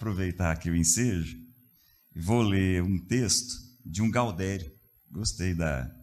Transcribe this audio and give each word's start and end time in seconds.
Aproveitar 0.00 0.50
aqui 0.50 0.70
o 0.70 0.74
ensejo 0.74 1.36
e 2.16 2.20
vou 2.22 2.40
ler 2.40 2.82
um 2.82 2.98
texto 3.06 3.52
de 3.84 4.00
um 4.00 4.10
Gaudério. 4.10 4.72
Gostei 5.10 5.52
da, 5.52 5.94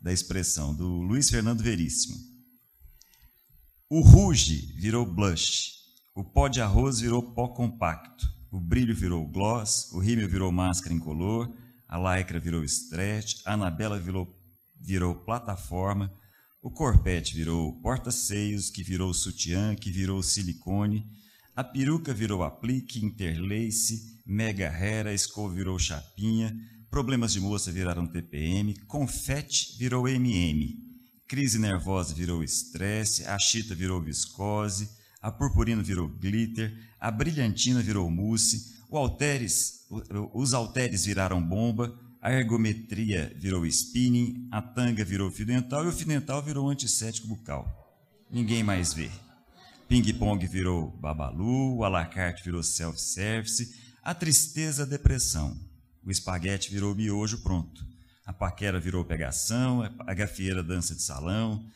da 0.00 0.12
expressão, 0.12 0.74
do 0.74 0.84
Luiz 1.00 1.30
Fernando 1.30 1.62
Veríssimo. 1.62 2.16
O 3.88 4.00
ruge 4.00 4.74
virou 4.74 5.06
blush, 5.06 5.74
o 6.12 6.24
pó 6.24 6.48
de 6.48 6.60
arroz 6.60 6.98
virou 6.98 7.22
pó 7.22 7.46
compacto, 7.46 8.26
o 8.50 8.58
brilho 8.58 8.96
virou 8.96 9.24
gloss, 9.30 9.92
o 9.92 10.00
rímel 10.00 10.28
virou 10.28 10.50
máscara 10.50 10.92
incolor, 10.92 11.56
a 11.86 12.16
lycra 12.16 12.40
virou 12.40 12.64
stretch, 12.64 13.42
a 13.46 13.52
anabela 13.52 13.96
virou, 13.96 14.36
virou 14.74 15.14
plataforma, 15.14 16.12
o 16.60 16.68
corpete 16.68 17.36
virou 17.36 17.80
porta-seios, 17.80 18.70
que 18.70 18.82
virou 18.82 19.14
sutiã, 19.14 19.76
que 19.76 19.92
virou 19.92 20.20
silicone, 20.20 21.08
a 21.60 21.64
peruca 21.64 22.14
virou 22.14 22.42
aplique, 22.42 23.04
interlace, 23.04 24.18
mega 24.24 24.64
hera, 24.64 25.12
escova 25.12 25.54
virou 25.54 25.78
chapinha, 25.78 26.56
problemas 26.90 27.34
de 27.34 27.40
moça 27.40 27.70
viraram 27.70 28.06
TPM, 28.06 28.74
confete 28.86 29.76
virou 29.78 30.08
MM, 30.08 30.74
crise 31.28 31.58
nervosa 31.58 32.14
virou 32.14 32.42
estresse, 32.42 33.26
a 33.26 33.38
chita 33.38 33.74
virou 33.74 34.00
viscose, 34.00 34.88
a 35.20 35.30
purpurina 35.30 35.82
virou 35.82 36.08
glitter, 36.08 36.74
a 36.98 37.10
brilhantina 37.10 37.82
virou 37.82 38.10
mousse, 38.10 38.80
Alteres, 38.90 39.86
os 40.32 40.54
halteres 40.54 41.04
viraram 41.04 41.46
bomba, 41.46 41.94
a 42.22 42.32
ergometria 42.32 43.36
virou 43.36 43.66
spinning, 43.66 44.48
a 44.50 44.62
tanga 44.62 45.04
virou 45.04 45.30
fio 45.30 45.44
dental 45.44 45.84
e 45.84 45.88
o 45.88 45.92
fio 45.92 46.06
dental 46.06 46.42
virou 46.42 46.70
antisséptico 46.70 47.28
bucal. 47.28 47.68
Ninguém 48.30 48.62
mais 48.62 48.94
vê. 48.94 49.10
Ping-pong 49.90 50.46
virou 50.46 50.96
babalu, 50.98 51.78
o 51.78 51.84
alacarte 51.84 52.44
virou 52.44 52.62
self-service, 52.62 53.74
a 54.04 54.14
tristeza, 54.14 54.86
depressão. 54.86 55.60
O 56.04 56.12
espaguete 56.12 56.70
virou 56.70 56.94
miojo 56.94 57.42
pronto. 57.42 57.84
A 58.24 58.32
paquera 58.32 58.78
virou 58.78 59.04
pegação, 59.04 59.82
a 60.06 60.14
gafieira 60.14 60.62
dança 60.62 60.94
de 60.94 61.02
salão, 61.02 61.68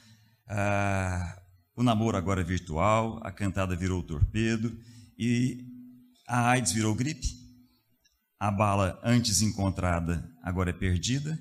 o 1.74 1.82
namoro 1.82 2.16
agora 2.16 2.42
é 2.42 2.44
virtual, 2.44 3.18
a 3.20 3.32
cantada 3.32 3.74
virou 3.74 4.00
torpedo 4.00 4.78
e 5.18 5.66
a 6.28 6.50
AIDS 6.50 6.70
virou 6.70 6.94
gripe, 6.94 7.26
a 8.38 8.48
bala 8.48 8.96
antes 9.02 9.42
encontrada 9.42 10.32
agora 10.40 10.70
é 10.70 10.72
perdida, 10.72 11.36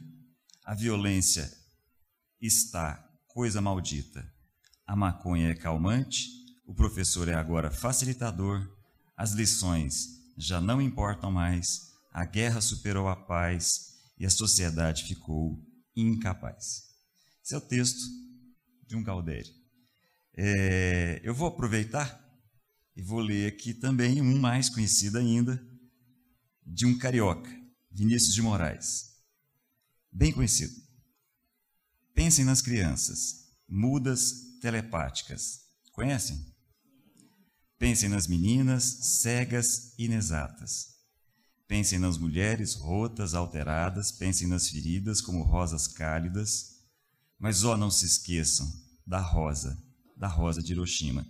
a 0.65 0.73
violência 0.73 1.47
está 2.41 3.07
coisa 3.27 3.61
maldita, 3.61 4.27
a 4.87 4.95
maconha 4.95 5.49
é 5.49 5.53
calmante, 5.53 6.41
o 6.73 6.75
professor 6.75 7.29
é 7.29 7.35
agora 7.35 7.69
facilitador, 7.69 8.67
as 9.15 9.33
lições 9.33 10.19
já 10.35 10.59
não 10.59 10.81
importam 10.81 11.31
mais, 11.31 11.93
a 12.11 12.25
guerra 12.25 12.61
superou 12.61 13.07
a 13.07 13.15
paz 13.15 13.93
e 14.17 14.25
a 14.25 14.29
sociedade 14.29 15.03
ficou 15.03 15.63
incapaz. 15.95 16.85
Esse 17.43 17.53
é 17.53 17.57
o 17.57 17.61
texto 17.61 18.01
de 18.87 18.95
um 18.95 19.03
Galdério. 19.03 19.53
É, 20.35 21.21
eu 21.23 21.35
vou 21.35 21.47
aproveitar 21.47 22.19
e 22.95 23.03
vou 23.03 23.19
ler 23.19 23.53
aqui 23.53 23.75
também 23.75 24.19
um 24.19 24.39
mais 24.39 24.67
conhecido 24.67 25.19
ainda, 25.19 25.63
de 26.65 26.87
um 26.87 26.97
carioca, 26.97 27.51
Vinícius 27.91 28.33
de 28.33 28.41
Moraes. 28.41 29.11
Bem 30.11 30.31
conhecido. 30.31 30.73
Pensem 32.15 32.43
nas 32.43 32.63
crianças, 32.63 33.53
mudas 33.69 34.57
telepáticas. 34.59 35.67
Conhecem? 35.91 36.52
Pensem 37.83 38.07
nas 38.07 38.27
meninas 38.27 38.81
cegas 38.85 39.93
inexatas. 39.99 40.87
Pensem 41.67 41.99
nas 41.99 42.17
mulheres 42.17 42.75
rotas, 42.75 43.33
alteradas, 43.33 44.09
pensem 44.09 44.47
nas 44.47 44.69
feridas 44.69 45.19
como 45.19 45.43
rosas 45.43 45.85
cálidas. 45.85 46.77
Mas, 47.37 47.65
ó, 47.65 47.75
não 47.75 47.91
se 47.91 48.05
esqueçam 48.05 48.71
da 49.05 49.19
rosa, 49.19 49.77
da 50.15 50.29
rosa 50.29 50.63
de 50.63 50.71
Hiroshima. 50.71 51.27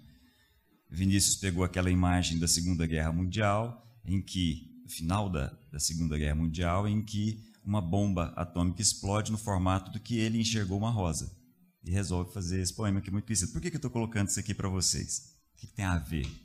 Vinícius 0.87 1.37
pegou 1.37 1.63
aquela 1.63 1.89
imagem 1.89 2.37
da 2.37 2.47
Segunda 2.47 2.85
Guerra 2.85 3.11
Mundial, 3.11 3.99
em 4.05 4.21
que, 4.21 4.79
no 4.83 4.91
final 4.91 5.31
da, 5.31 5.47
da 5.71 5.79
Segunda 5.79 6.19
Guerra 6.19 6.35
Mundial, 6.35 6.87
em 6.87 7.01
que 7.01 7.51
uma 7.65 7.81
bomba 7.81 8.31
atômica 8.35 8.79
explode 8.79 9.31
no 9.31 9.39
formato 9.39 9.91
do 9.91 9.99
que 9.99 10.19
ele 10.19 10.39
enxergou 10.39 10.77
uma 10.77 10.91
rosa. 10.91 11.35
E 11.83 11.89
resolve 11.89 12.31
fazer 12.31 12.61
esse 12.61 12.75
poema 12.75 13.01
que 13.01 13.09
é 13.09 13.11
muito 13.11 13.25
conhecido. 13.25 13.51
Por 13.51 13.59
que, 13.59 13.71
que 13.71 13.77
eu 13.77 13.79
estou 13.79 13.89
colocando 13.89 14.27
isso 14.27 14.39
aqui 14.39 14.53
para 14.53 14.69
vocês? 14.69 15.33
O 15.55 15.57
que, 15.57 15.65
que, 15.65 15.73
tem 15.73 15.85
a 15.85 15.97
ver? 15.97 16.42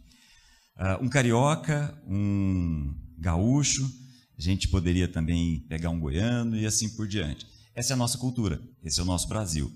Uh, 0.78 1.04
um 1.04 1.08
carioca, 1.08 1.92
um 2.06 2.94
gaúcho, 3.18 3.84
a 4.38 4.40
gente 4.40 4.68
poderia 4.68 5.08
também 5.08 5.66
pegar 5.68 5.90
um 5.90 5.98
goiano 5.98 6.56
e 6.56 6.64
assim 6.64 6.88
por 6.90 7.08
diante. 7.08 7.44
Essa 7.74 7.92
é 7.92 7.94
a 7.94 7.96
nossa 7.96 8.16
cultura, 8.16 8.62
esse 8.84 9.00
é 9.00 9.02
o 9.02 9.06
nosso 9.06 9.28
Brasil, 9.28 9.72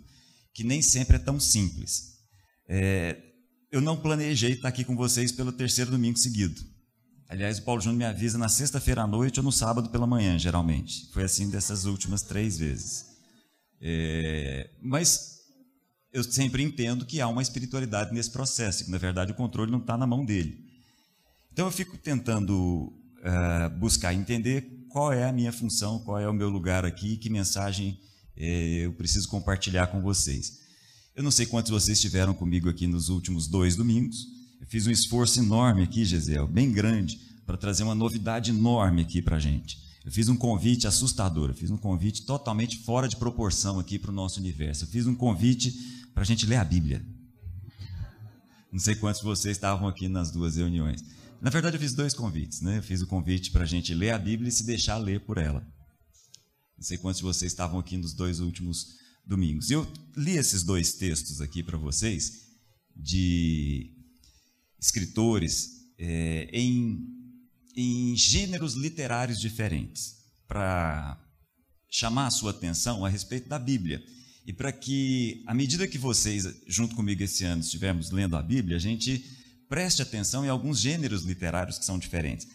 que 0.54 0.62
nem 0.62 0.80
sempre 0.80 1.16
é 1.16 1.18
tão 1.18 1.40
simples. 1.40 2.12
É, 2.68 3.20
eu 3.70 3.80
não 3.80 3.96
planejei 3.96 4.52
estar 4.52 4.68
aqui 4.68 4.84
com 4.84 4.94
vocês 4.94 5.32
pelo 5.32 5.50
terceiro 5.50 5.90
domingo 5.90 6.18
seguido. 6.18 6.60
Aliás, 7.28 7.58
o 7.58 7.62
Paulo 7.62 7.80
Júnior 7.80 7.98
me 7.98 8.04
avisa 8.04 8.36
na 8.38 8.48
sexta-feira 8.48 9.02
à 9.02 9.06
noite 9.06 9.40
ou 9.40 9.44
no 9.44 9.50
sábado 9.50 9.88
pela 9.88 10.06
manhã, 10.06 10.38
geralmente. 10.38 11.10
Foi 11.12 11.24
assim 11.24 11.48
dessas 11.48 11.84
últimas 11.84 12.22
três 12.22 12.58
vezes. 12.58 13.06
É, 13.80 14.70
mas 14.80 15.38
eu 16.12 16.22
sempre 16.22 16.62
entendo 16.62 17.06
que 17.06 17.20
há 17.20 17.26
uma 17.26 17.42
espiritualidade 17.42 18.12
nesse 18.12 18.30
processo, 18.30 18.84
que 18.84 18.90
na 18.90 18.98
verdade 18.98 19.32
o 19.32 19.34
controle 19.34 19.72
não 19.72 19.80
está 19.80 19.96
na 19.96 20.06
mão 20.06 20.24
dele. 20.24 20.61
Então 21.52 21.66
eu 21.66 21.72
fico 21.72 21.98
tentando 21.98 22.92
uh, 23.18 23.78
buscar 23.78 24.14
entender 24.14 24.86
qual 24.88 25.12
é 25.12 25.28
a 25.28 25.32
minha 25.32 25.52
função, 25.52 25.98
qual 25.98 26.18
é 26.18 26.28
o 26.28 26.32
meu 26.32 26.48
lugar 26.48 26.84
aqui, 26.84 27.16
que 27.16 27.28
mensagem 27.28 27.98
uh, 28.36 28.40
eu 28.40 28.92
preciso 28.94 29.28
compartilhar 29.28 29.88
com 29.88 30.00
vocês. 30.00 30.60
Eu 31.14 31.22
não 31.22 31.30
sei 31.30 31.44
quantos 31.44 31.70
vocês 31.70 31.98
estiveram 31.98 32.32
comigo 32.32 32.70
aqui 32.70 32.86
nos 32.86 33.10
últimos 33.10 33.46
dois 33.46 33.76
domingos. 33.76 34.26
Eu 34.60 34.66
fiz 34.66 34.86
um 34.86 34.90
esforço 34.90 35.40
enorme 35.40 35.82
aqui, 35.82 36.06
Gisele, 36.06 36.46
bem 36.46 36.72
grande, 36.72 37.20
para 37.44 37.58
trazer 37.58 37.82
uma 37.82 37.94
novidade 37.94 38.50
enorme 38.50 39.02
aqui 39.02 39.20
para 39.20 39.36
a 39.36 39.40
gente. 39.40 39.78
Eu 40.04 40.10
fiz 40.10 40.30
um 40.30 40.36
convite 40.36 40.86
assustador, 40.86 41.50
eu 41.50 41.54
fiz 41.54 41.70
um 41.70 41.76
convite 41.76 42.22
totalmente 42.22 42.78
fora 42.78 43.06
de 43.06 43.16
proporção 43.16 43.78
aqui 43.78 43.98
para 43.98 44.10
o 44.10 44.14
nosso 44.14 44.40
universo. 44.40 44.84
Eu 44.84 44.88
fiz 44.88 45.06
um 45.06 45.14
convite 45.14 45.70
para 46.14 46.22
a 46.22 46.26
gente 46.26 46.46
ler 46.46 46.56
a 46.56 46.64
Bíblia. 46.64 47.04
Não 48.72 48.80
sei 48.80 48.94
quantos 48.94 49.20
de 49.20 49.26
vocês 49.26 49.54
estavam 49.54 49.86
aqui 49.86 50.08
nas 50.08 50.30
duas 50.30 50.56
reuniões. 50.56 51.04
Na 51.42 51.50
verdade, 51.50 51.74
eu 51.74 51.80
fiz 51.80 51.92
dois 51.92 52.14
convites. 52.14 52.60
Né? 52.60 52.78
Eu 52.78 52.82
fiz 52.84 53.02
o 53.02 53.06
convite 53.06 53.50
para 53.50 53.64
a 53.64 53.66
gente 53.66 53.92
ler 53.92 54.10
a 54.10 54.18
Bíblia 54.18 54.48
e 54.48 54.52
se 54.52 54.62
deixar 54.62 54.96
ler 54.96 55.20
por 55.22 55.38
ela. 55.38 55.66
Não 56.78 56.84
sei 56.84 56.96
quantos 56.96 57.18
de 57.18 57.24
vocês 57.24 57.50
estavam 57.50 57.80
aqui 57.80 57.96
nos 57.96 58.14
dois 58.14 58.38
últimos 58.38 58.94
domingos. 59.26 59.68
Eu 59.68 59.92
li 60.16 60.36
esses 60.36 60.62
dois 60.62 60.94
textos 60.94 61.40
aqui 61.40 61.60
para 61.60 61.76
vocês, 61.76 62.42
de 62.94 63.90
escritores 64.80 65.90
é, 65.98 66.48
em, 66.52 67.08
em 67.74 68.16
gêneros 68.16 68.74
literários 68.74 69.40
diferentes, 69.40 70.18
para 70.46 71.20
chamar 71.90 72.28
a 72.28 72.30
sua 72.30 72.52
atenção 72.52 73.04
a 73.04 73.08
respeito 73.08 73.48
da 73.48 73.58
Bíblia. 73.58 74.00
E 74.46 74.52
para 74.52 74.70
que, 74.70 75.42
à 75.46 75.54
medida 75.54 75.88
que 75.88 75.98
vocês, 75.98 76.46
junto 76.68 76.94
comigo 76.94 77.22
esse 77.22 77.44
ano, 77.44 77.62
estivermos 77.62 78.12
lendo 78.12 78.36
a 78.36 78.42
Bíblia, 78.42 78.76
a 78.76 78.80
gente 78.80 79.41
preste 79.72 80.02
atenção 80.02 80.44
em 80.44 80.50
alguns 80.50 80.78
gêneros 80.78 81.22
literários 81.22 81.78
que 81.78 81.86
são 81.86 81.98
diferentes. 81.98 82.46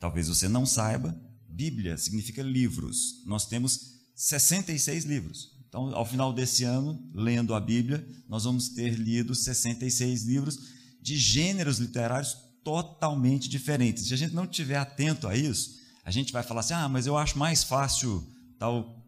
Talvez 0.00 0.26
você 0.26 0.48
não 0.48 0.66
saiba, 0.66 1.16
Bíblia 1.48 1.96
significa 1.96 2.42
livros. 2.42 3.22
Nós 3.26 3.46
temos 3.46 3.92
66 4.16 5.04
livros. 5.04 5.50
Então, 5.68 5.94
ao 5.94 6.04
final 6.04 6.32
desse 6.32 6.64
ano, 6.64 7.00
lendo 7.14 7.54
a 7.54 7.60
Bíblia, 7.60 8.04
nós 8.28 8.42
vamos 8.42 8.70
ter 8.70 8.98
lido 8.98 9.36
66 9.36 10.24
livros 10.24 10.58
de 11.00 11.16
gêneros 11.16 11.78
literários 11.78 12.36
totalmente 12.64 13.48
diferentes. 13.48 14.08
Se 14.08 14.14
a 14.14 14.16
gente 14.16 14.34
não 14.34 14.44
estiver 14.44 14.78
atento 14.78 15.28
a 15.28 15.36
isso, 15.36 15.76
a 16.04 16.10
gente 16.10 16.32
vai 16.32 16.42
falar 16.42 16.58
assim: 16.58 16.74
ah, 16.74 16.88
mas 16.88 17.06
eu 17.06 17.16
acho 17.16 17.38
mais 17.38 17.62
fácil 17.62 18.20
tal, 18.58 19.00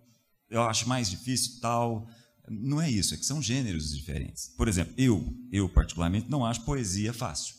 eu 0.48 0.62
acho 0.62 0.88
mais 0.88 1.10
difícil 1.10 1.58
tal. 1.60 2.08
Não 2.48 2.81
é 2.81 2.90
isso, 2.90 3.14
é 3.14 3.16
que 3.16 3.26
são 3.26 3.43
gêneros 3.43 3.94
diferentes. 3.94 4.48
Por 4.56 4.69
exemplo, 4.69 4.94
eu, 4.96 5.25
eu 5.50 5.69
particularmente 5.69 6.31
não 6.31 6.44
acho 6.44 6.62
poesia 6.62 7.12
fácil. 7.12 7.54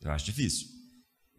Eu 0.00 0.10
acho 0.10 0.24
difícil. 0.24 0.68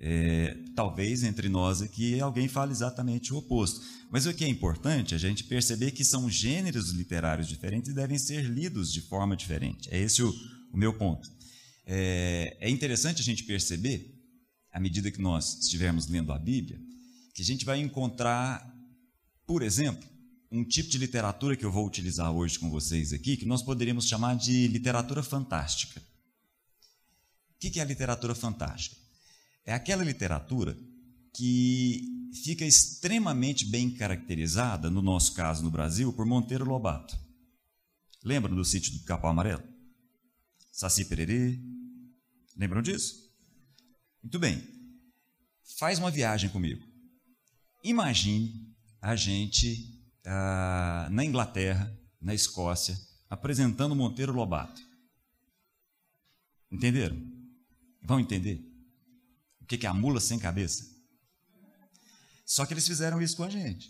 É, 0.03 0.57
talvez 0.75 1.23
entre 1.23 1.47
nós 1.47 1.79
aqui 1.79 2.19
alguém 2.19 2.47
fale 2.47 2.71
exatamente 2.71 3.31
o 3.33 3.37
oposto. 3.37 3.81
Mas 4.09 4.25
o 4.25 4.33
que 4.33 4.43
é 4.43 4.47
importante 4.47 5.13
é 5.13 5.17
a 5.17 5.19
gente 5.19 5.43
perceber 5.43 5.91
que 5.91 6.03
são 6.03 6.29
gêneros 6.29 6.89
literários 6.89 7.47
diferentes 7.47 7.91
e 7.91 7.93
devem 7.93 8.17
ser 8.17 8.43
lidos 8.43 8.91
de 8.91 9.01
forma 9.01 9.35
diferente. 9.35 9.87
É 9.91 9.99
esse 9.99 10.23
o, 10.23 10.33
o 10.73 10.77
meu 10.77 10.93
ponto. 10.97 11.29
É, 11.85 12.57
é 12.59 12.69
interessante 12.69 13.21
a 13.21 13.23
gente 13.23 13.43
perceber, 13.43 14.11
à 14.71 14.79
medida 14.79 15.11
que 15.11 15.21
nós 15.21 15.59
estivermos 15.59 16.07
lendo 16.07 16.31
a 16.31 16.39
Bíblia, 16.39 16.79
que 17.35 17.41
a 17.41 17.45
gente 17.45 17.63
vai 17.63 17.79
encontrar, 17.79 18.67
por 19.45 19.61
exemplo, 19.61 20.09
um 20.51 20.63
tipo 20.63 20.89
de 20.89 20.97
literatura 20.97 21.55
que 21.55 21.65
eu 21.65 21.71
vou 21.71 21.87
utilizar 21.87 22.31
hoje 22.31 22.59
com 22.59 22.69
vocês 22.69 23.13
aqui, 23.13 23.37
que 23.37 23.45
nós 23.45 23.61
poderíamos 23.61 24.07
chamar 24.07 24.35
de 24.35 24.67
literatura 24.67 25.23
fantástica. 25.23 26.01
O 27.55 27.59
que 27.59 27.79
é 27.79 27.81
a 27.81 27.85
literatura 27.85 28.35
fantástica? 28.35 29.01
é 29.65 29.73
aquela 29.73 30.03
literatura 30.03 30.77
que 31.33 32.29
fica 32.43 32.65
extremamente 32.65 33.65
bem 33.65 33.89
caracterizada, 33.89 34.89
no 34.89 35.01
nosso 35.01 35.33
caso 35.33 35.63
no 35.63 35.71
Brasil, 35.71 36.11
por 36.11 36.25
Monteiro 36.25 36.65
Lobato. 36.65 37.17
Lembram 38.23 38.55
do 38.55 38.65
sítio 38.65 38.93
do 38.93 39.03
Capão 39.03 39.29
Amarelo? 39.29 39.63
Saci 40.71 41.05
Pererê? 41.05 41.59
Lembram 42.55 42.81
disso? 42.81 43.29
Muito 44.21 44.39
bem. 44.39 44.61
Faz 45.77 45.99
uma 45.99 46.11
viagem 46.11 46.49
comigo. 46.49 46.85
Imagine 47.83 48.75
a 49.01 49.15
gente 49.15 50.00
ah, 50.25 51.07
na 51.11 51.23
Inglaterra, 51.23 51.91
na 52.21 52.33
Escócia, 52.33 52.97
apresentando 53.29 53.95
Monteiro 53.95 54.33
Lobato. 54.33 54.81
Entenderam? 56.71 57.21
Vão 58.03 58.19
entender? 58.19 58.61
O 59.61 59.65
que 59.65 59.85
é 59.85 59.89
a 59.89 59.93
mula 59.93 60.19
sem 60.19 60.39
cabeça? 60.39 60.85
Só 62.45 62.65
que 62.65 62.73
eles 62.73 62.87
fizeram 62.87 63.21
isso 63.21 63.37
com 63.37 63.43
a 63.43 63.49
gente. 63.49 63.89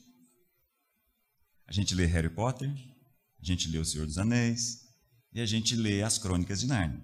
A 1.67 1.71
gente 1.71 1.95
lê 1.95 2.05
Harry 2.05 2.29
Potter, 2.29 2.69
a 2.69 3.45
gente 3.45 3.69
lê 3.69 3.77
O 3.77 3.85
Senhor 3.85 4.05
dos 4.05 4.17
Anéis 4.17 4.81
e 5.33 5.41
a 5.41 5.45
gente 5.45 5.75
lê 5.75 6.03
as 6.03 6.17
Crônicas 6.17 6.59
de 6.59 6.67
Nárnia. 6.67 7.03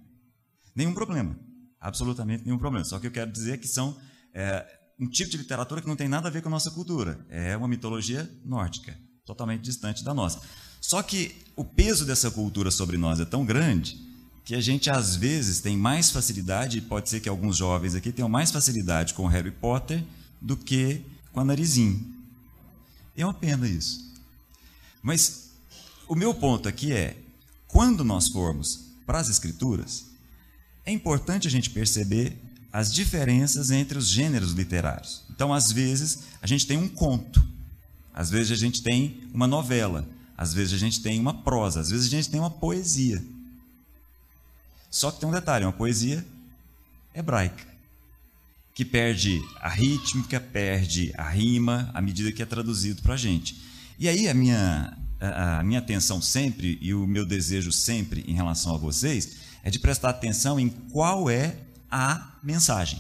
Nenhum 0.76 0.94
problema, 0.94 1.40
absolutamente 1.80 2.44
nenhum 2.44 2.60
problema. 2.60 2.86
Só 2.86 3.00
que 3.00 3.08
eu 3.08 3.12
quero 3.12 3.32
dizer 3.32 3.60
que 3.60 3.68
são 3.68 4.00
é, 4.34 4.66
um 5.00 5.10
tipo 5.10 5.32
de 5.32 5.38
literatura 5.38 5.82
que 5.82 5.88
não 5.88 5.96
tem 5.96 6.08
nada 6.08 6.28
a 6.28 6.32
ver 6.32 6.42
com 6.42 6.50
a 6.50 6.52
nossa 6.52 6.70
cultura. 6.72 7.26
É 7.30 7.56
uma 7.58 7.68
mitologia 7.68 8.30
nórdica, 8.44 9.00
totalmente 9.28 9.62
distante 9.62 10.04
da 10.04 10.14
nossa. 10.14 10.40
Só 10.82 11.04
que 11.04 11.36
o 11.56 11.64
peso 11.64 12.06
dessa 12.06 12.32
cultura 12.32 12.72
sobre 12.72 12.98
nós 12.98 13.20
é 13.20 13.26
tão 13.26 13.46
grande 13.46 14.00
que 14.46 14.56
a 14.56 14.62
gente 14.62 14.90
às 14.90 15.16
vezes 15.16 15.60
tem 15.60 15.76
mais 15.76 16.10
facilidade, 16.10 16.80
pode 16.80 17.10
ser 17.10 17.20
que 17.20 17.28
alguns 17.28 17.58
jovens 17.58 17.94
aqui 17.94 18.14
tenham 18.14 18.30
mais 18.30 18.50
facilidade 18.50 19.14
com 19.14 19.28
Harry 19.28 19.52
Potter 19.52 20.02
do 20.42 20.56
que 20.56 21.02
com 21.34 21.42
a 21.42 21.44
Narizinho. 21.44 22.16
É 23.16 23.26
uma 23.26 23.34
pena 23.34 23.68
isso. 23.68 24.16
Mas 25.04 25.50
o 26.08 26.16
meu 26.16 26.34
ponto 26.34 26.70
aqui 26.70 26.94
é, 26.94 27.18
quando 27.68 28.06
nós 28.06 28.30
formos 28.30 28.86
para 29.06 29.20
as 29.20 29.30
escrituras, 29.30 30.06
é 30.86 30.92
importante 30.92 31.48
a 31.48 31.52
gente 31.52 31.70
perceber 31.70 32.38
as 32.72 32.94
diferenças 32.94 33.72
entre 33.72 33.98
os 33.98 34.08
gêneros 34.08 34.52
literários. 34.52 35.24
Então, 35.30 35.54
às 35.54 35.72
vezes, 35.72 36.20
a 36.42 36.48
gente 36.48 36.66
tem 36.66 36.78
um 36.78 36.88
conto, 36.88 37.44
às 38.18 38.32
vezes 38.32 38.52
a 38.52 38.56
gente 38.56 38.82
tem 38.82 39.30
uma 39.32 39.46
novela, 39.46 40.04
às 40.36 40.52
vezes 40.52 40.74
a 40.74 40.78
gente 40.80 41.04
tem 41.04 41.20
uma 41.20 41.36
prosa, 41.36 41.82
às 41.82 41.92
vezes 41.92 42.08
a 42.08 42.10
gente 42.10 42.32
tem 42.32 42.40
uma 42.40 42.50
poesia. 42.50 43.24
Só 44.90 45.12
que 45.12 45.20
tem 45.20 45.30
um 45.30 45.32
detalhe, 45.32 45.64
uma 45.64 45.72
poesia 45.72 46.26
hebraica, 47.14 47.64
que 48.74 48.84
perde 48.84 49.40
a 49.62 49.70
rítmica, 49.70 50.40
perde 50.40 51.14
a 51.16 51.30
rima 51.30 51.92
à 51.94 52.02
medida 52.02 52.32
que 52.32 52.42
é 52.42 52.46
traduzido 52.48 53.04
para 53.04 53.14
a 53.14 53.18
gente. 53.18 53.62
E 54.00 54.10
aí 54.10 54.28
a 54.28 54.34
minha, 54.34 54.98
a 55.22 55.62
minha 55.62 55.78
atenção 55.78 56.20
sempre 56.20 56.80
e 56.82 56.96
o 56.96 57.06
meu 57.06 57.24
desejo 57.24 57.72
sempre 57.72 58.26
em 58.28 58.34
relação 58.34 58.74
a 58.74 58.80
vocês 58.80 59.38
é 59.62 59.70
de 59.70 59.78
prestar 59.78 60.10
atenção 60.10 60.60
em 60.60 60.70
qual 60.70 61.30
é 61.30 61.56
a 61.92 62.36
mensagem, 62.42 63.00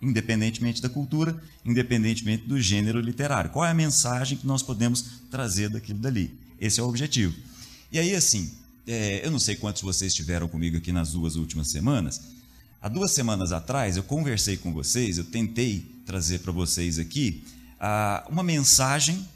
independentemente 0.00 0.80
da 0.80 0.88
cultura, 0.88 1.40
independentemente 1.64 2.46
do 2.46 2.60
gênero 2.60 3.00
literário. 3.00 3.50
Qual 3.50 3.64
é 3.64 3.70
a 3.70 3.74
mensagem 3.74 4.38
que 4.38 4.46
nós 4.46 4.62
podemos 4.62 5.04
trazer 5.30 5.68
daquilo 5.68 5.98
dali? 5.98 6.38
Esse 6.60 6.80
é 6.80 6.82
o 6.82 6.88
objetivo. 6.88 7.34
E 7.90 7.98
aí, 7.98 8.14
assim, 8.14 8.50
é, 8.86 9.24
eu 9.24 9.30
não 9.30 9.38
sei 9.38 9.56
quantos 9.56 9.82
vocês 9.82 10.12
estiveram 10.12 10.48
comigo 10.48 10.76
aqui 10.76 10.92
nas 10.92 11.12
duas 11.12 11.36
últimas 11.36 11.70
semanas. 11.70 12.20
Há 12.80 12.88
duas 12.88 13.10
semanas 13.10 13.50
atrás, 13.50 13.96
eu 13.96 14.02
conversei 14.04 14.56
com 14.56 14.72
vocês, 14.72 15.18
eu 15.18 15.24
tentei 15.24 15.84
trazer 16.06 16.38
para 16.40 16.52
vocês 16.52 16.98
aqui 16.98 17.44
uma 18.28 18.42
mensagem 18.42 19.26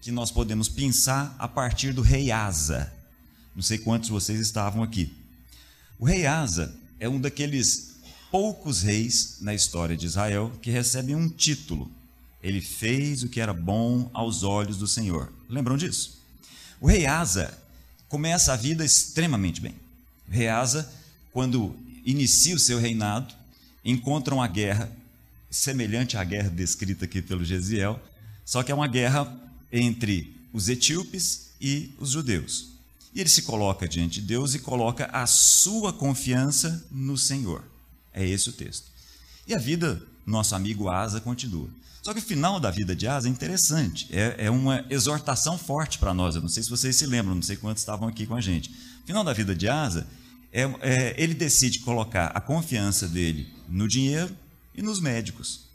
que 0.00 0.10
nós 0.10 0.30
podemos 0.30 0.68
pensar 0.68 1.34
a 1.38 1.46
partir 1.48 1.92
do 1.92 2.02
rei 2.02 2.30
Asa. 2.30 2.92
Não 3.54 3.62
sei 3.62 3.78
quantos 3.78 4.08
vocês 4.08 4.40
estavam 4.40 4.82
aqui. 4.82 5.12
O 5.98 6.04
rei 6.04 6.26
Asa 6.26 6.74
é 7.00 7.08
um 7.08 7.20
daqueles 7.20 7.97
poucos 8.30 8.82
reis 8.82 9.38
na 9.40 9.54
história 9.54 9.96
de 9.96 10.06
Israel 10.06 10.52
que 10.60 10.70
recebem 10.70 11.14
um 11.14 11.28
título. 11.28 11.90
Ele 12.42 12.60
fez 12.60 13.22
o 13.22 13.28
que 13.28 13.40
era 13.40 13.52
bom 13.52 14.10
aos 14.12 14.42
olhos 14.42 14.76
do 14.76 14.86
Senhor. 14.86 15.32
Lembram 15.48 15.76
disso? 15.76 16.18
O 16.80 16.86
rei 16.86 17.06
Asa 17.06 17.56
começa 18.08 18.52
a 18.52 18.56
vida 18.56 18.84
extremamente 18.84 19.60
bem. 19.60 19.74
O 20.28 20.32
rei 20.32 20.48
Asa, 20.48 20.90
quando 21.32 21.74
inicia 22.04 22.54
o 22.54 22.58
seu 22.58 22.78
reinado, 22.78 23.34
encontra 23.84 24.34
uma 24.34 24.46
guerra 24.46 24.90
semelhante 25.50 26.16
à 26.16 26.24
guerra 26.24 26.50
descrita 26.50 27.06
aqui 27.06 27.22
pelo 27.22 27.44
Gesiel, 27.44 28.00
só 28.44 28.62
que 28.62 28.70
é 28.70 28.74
uma 28.74 28.86
guerra 28.86 29.34
entre 29.72 30.36
os 30.52 30.68
etíopes 30.68 31.50
e 31.60 31.90
os 31.98 32.10
judeus. 32.10 32.68
E 33.14 33.20
ele 33.20 33.28
se 33.28 33.42
coloca 33.42 33.88
diante 33.88 34.20
de 34.20 34.26
Deus 34.26 34.54
e 34.54 34.58
coloca 34.58 35.06
a 35.06 35.26
sua 35.26 35.92
confiança 35.92 36.86
no 36.90 37.16
Senhor. 37.16 37.64
É 38.18 38.26
esse 38.26 38.50
o 38.50 38.52
texto. 38.52 38.90
E 39.46 39.54
a 39.54 39.58
vida, 39.58 40.02
nosso 40.26 40.52
amigo 40.56 40.88
Asa 40.88 41.20
continua. 41.20 41.70
Só 42.02 42.12
que 42.12 42.18
o 42.18 42.22
final 42.22 42.58
da 42.58 42.68
vida 42.68 42.96
de 42.96 43.06
Asa 43.06 43.28
é 43.28 43.30
interessante, 43.30 44.08
é, 44.10 44.46
é 44.46 44.50
uma 44.50 44.84
exortação 44.90 45.56
forte 45.56 45.98
para 46.00 46.12
nós. 46.12 46.34
Eu 46.34 46.42
não 46.42 46.48
sei 46.48 46.64
se 46.64 46.68
vocês 46.68 46.96
se 46.96 47.06
lembram, 47.06 47.36
não 47.36 47.42
sei 47.42 47.56
quantos 47.56 47.80
estavam 47.80 48.08
aqui 48.08 48.26
com 48.26 48.34
a 48.34 48.40
gente. 48.40 48.70
O 49.04 49.06
final 49.06 49.22
da 49.22 49.32
vida 49.32 49.54
de 49.54 49.68
Asa, 49.68 50.04
é, 50.52 50.62
é, 50.80 51.14
ele 51.16 51.32
decide 51.32 51.78
colocar 51.78 52.26
a 52.34 52.40
confiança 52.40 53.06
dele 53.06 53.48
no 53.68 53.86
dinheiro 53.86 54.36
e 54.74 54.82
nos 54.82 55.00
médicos. 55.00 55.68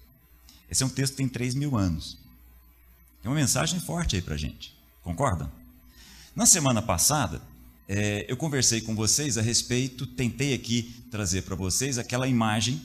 Esse 0.69 0.83
é 0.83 0.85
um 0.85 0.89
texto 0.89 1.13
que 1.13 1.17
tem 1.17 1.29
3 1.29 1.55
mil 1.55 1.77
anos. 1.77 2.17
Tem 3.21 3.31
uma 3.31 3.39
mensagem 3.39 3.79
forte 3.79 4.17
aí 4.17 4.21
para 4.21 4.33
a 4.33 4.37
gente. 4.37 4.75
Concordam? 5.01 5.49
Na 6.35 6.45
semana 6.45 6.81
passada, 6.81 7.41
é, 7.87 8.25
eu 8.29 8.37
conversei 8.37 8.81
com 8.81 8.95
vocês 8.95 9.37
a 9.37 9.41
respeito, 9.41 10.05
tentei 10.05 10.53
aqui 10.53 11.03
trazer 11.11 11.41
para 11.41 11.55
vocês 11.55 11.97
aquela 11.97 12.27
imagem 12.27 12.81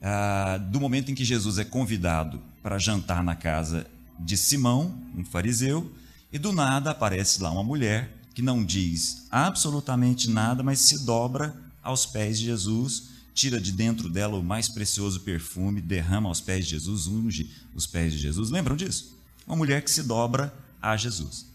ah, 0.00 0.58
do 0.58 0.80
momento 0.80 1.10
em 1.10 1.14
que 1.14 1.24
Jesus 1.24 1.58
é 1.58 1.64
convidado 1.64 2.40
para 2.62 2.78
jantar 2.78 3.24
na 3.24 3.34
casa 3.34 3.86
de 4.18 4.36
Simão, 4.36 4.96
um 5.16 5.24
fariseu, 5.24 5.92
e 6.32 6.38
do 6.38 6.52
nada 6.52 6.90
aparece 6.90 7.42
lá 7.42 7.50
uma 7.50 7.64
mulher 7.64 8.10
que 8.34 8.42
não 8.42 8.64
diz 8.64 9.26
absolutamente 9.30 10.30
nada, 10.30 10.62
mas 10.62 10.80
se 10.80 11.04
dobra 11.04 11.56
aos 11.82 12.06
pés 12.06 12.38
de 12.38 12.46
Jesus, 12.46 13.10
tira 13.34 13.60
de 13.60 13.72
dentro 13.72 14.08
dela 14.08 14.38
o 14.38 14.42
mais 14.42 14.68
precioso 14.68 15.20
perfume, 15.20 15.80
derrama 15.80 16.28
aos 16.28 16.40
pés 16.40 16.64
de 16.64 16.72
Jesus, 16.72 17.06
unge 17.06 17.50
os 17.74 17.86
pés 17.86 18.12
de 18.12 18.18
Jesus. 18.18 18.50
Lembram 18.50 18.76
disso? 18.76 19.16
Uma 19.46 19.56
mulher 19.56 19.82
que 19.82 19.90
se 19.90 20.02
dobra 20.02 20.54
a 20.80 20.96
Jesus. 20.96 21.46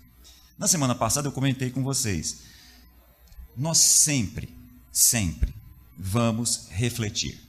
Na 0.57 0.67
semana 0.67 0.93
passada 0.93 1.27
eu 1.27 1.31
comentei 1.31 1.69
com 1.69 1.83
vocês 1.83 2.50
nós 3.58 3.77
sempre, 3.77 4.50
sempre 4.91 5.53
vamos 5.98 6.67
refletir. 6.70 7.39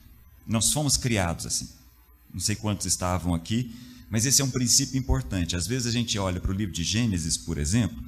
Nós 0.47 0.71
fomos 0.71 0.97
criados 0.97 1.45
assim. 1.45 1.69
Não 2.33 2.39
sei 2.39 2.55
quantos 2.55 2.85
estavam 2.85 3.33
aqui, 3.33 3.73
mas 4.09 4.25
esse 4.25 4.41
é 4.41 4.45
um 4.45 4.51
princípio 4.51 4.97
importante. 4.97 5.55
Às 5.55 5.67
vezes 5.67 5.87
a 5.87 5.91
gente 5.91 6.17
olha 6.19 6.39
para 6.39 6.51
o 6.51 6.55
livro 6.55 6.73
de 6.73 6.83
Gênesis, 6.83 7.37
por 7.37 7.57
exemplo, 7.57 8.03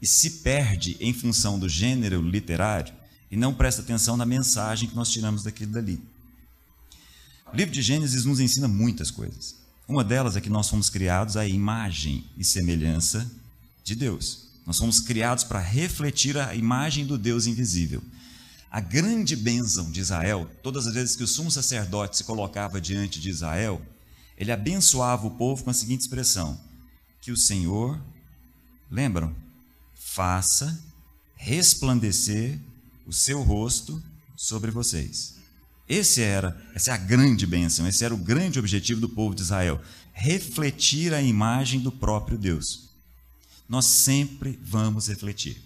e 0.00 0.06
se 0.06 0.30
perde 0.42 0.96
em 1.00 1.12
função 1.12 1.58
do 1.58 1.68
gênero 1.68 2.22
literário 2.22 2.94
e 3.30 3.36
não 3.36 3.54
presta 3.54 3.82
atenção 3.82 4.16
na 4.16 4.26
mensagem 4.26 4.88
que 4.88 4.96
nós 4.96 5.10
tiramos 5.10 5.42
daquilo 5.42 5.72
dali. 5.72 6.00
O 7.52 7.56
livro 7.56 7.72
de 7.72 7.82
Gênesis 7.82 8.24
nos 8.24 8.40
ensina 8.40 8.68
muitas 8.68 9.10
coisas. 9.10 9.56
Uma 9.88 10.04
delas 10.04 10.36
é 10.36 10.40
que 10.40 10.48
nós 10.48 10.68
fomos 10.68 10.88
criados 10.88 11.36
à 11.36 11.46
imagem 11.46 12.24
e 12.36 12.44
semelhança 12.44 13.28
de 13.82 13.94
Deus. 13.94 14.49
Nós 14.70 14.78
fomos 14.78 15.00
criados 15.00 15.42
para 15.42 15.58
refletir 15.58 16.38
a 16.38 16.54
imagem 16.54 17.04
do 17.04 17.18
Deus 17.18 17.44
invisível. 17.44 18.00
A 18.70 18.78
grande 18.78 19.34
bênção 19.34 19.90
de 19.90 19.98
Israel, 19.98 20.48
todas 20.62 20.86
as 20.86 20.94
vezes 20.94 21.16
que 21.16 21.24
o 21.24 21.26
sumo 21.26 21.50
sacerdote 21.50 22.16
se 22.16 22.22
colocava 22.22 22.80
diante 22.80 23.18
de 23.18 23.28
Israel, 23.28 23.82
ele 24.38 24.52
abençoava 24.52 25.26
o 25.26 25.32
povo 25.32 25.64
com 25.64 25.70
a 25.70 25.74
seguinte 25.74 26.02
expressão: 26.02 26.56
Que 27.20 27.32
o 27.32 27.36
Senhor, 27.36 28.00
lembram, 28.88 29.34
faça 29.92 30.80
resplandecer 31.34 32.56
o 33.04 33.12
seu 33.12 33.42
rosto 33.42 34.00
sobre 34.36 34.70
vocês. 34.70 35.34
Esse 35.88 36.22
era, 36.22 36.56
essa 36.76 36.92
é 36.92 36.94
a 36.94 36.96
grande 36.96 37.44
bênção, 37.44 37.88
esse 37.88 38.04
era 38.04 38.14
o 38.14 38.18
grande 38.18 38.60
objetivo 38.60 39.00
do 39.00 39.08
povo 39.08 39.34
de 39.34 39.42
Israel, 39.42 39.82
refletir 40.12 41.12
a 41.12 41.20
imagem 41.20 41.80
do 41.80 41.90
próprio 41.90 42.38
Deus 42.38 42.89
nós 43.70 43.84
sempre 43.86 44.58
vamos 44.60 45.06
refletir. 45.06 45.62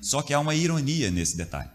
Só 0.00 0.22
que 0.22 0.32
há 0.32 0.40
uma 0.40 0.54
ironia 0.54 1.10
nesse 1.10 1.36
detalhe. 1.36 1.68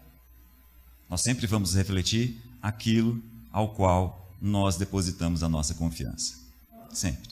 Nós 1.08 1.20
sempre 1.20 1.46
vamos 1.46 1.76
refletir 1.76 2.42
aquilo 2.60 3.22
ao 3.52 3.72
qual 3.72 4.34
nós 4.42 4.76
depositamos 4.76 5.44
a 5.44 5.48
nossa 5.48 5.72
confiança. 5.74 6.34
Sempre. 6.92 7.30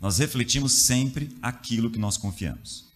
Nós 0.00 0.18
refletimos 0.18 0.72
sempre 0.72 1.38
aquilo 1.40 1.88
que 1.88 2.00
nós 2.00 2.16
confiamos. 2.16 2.86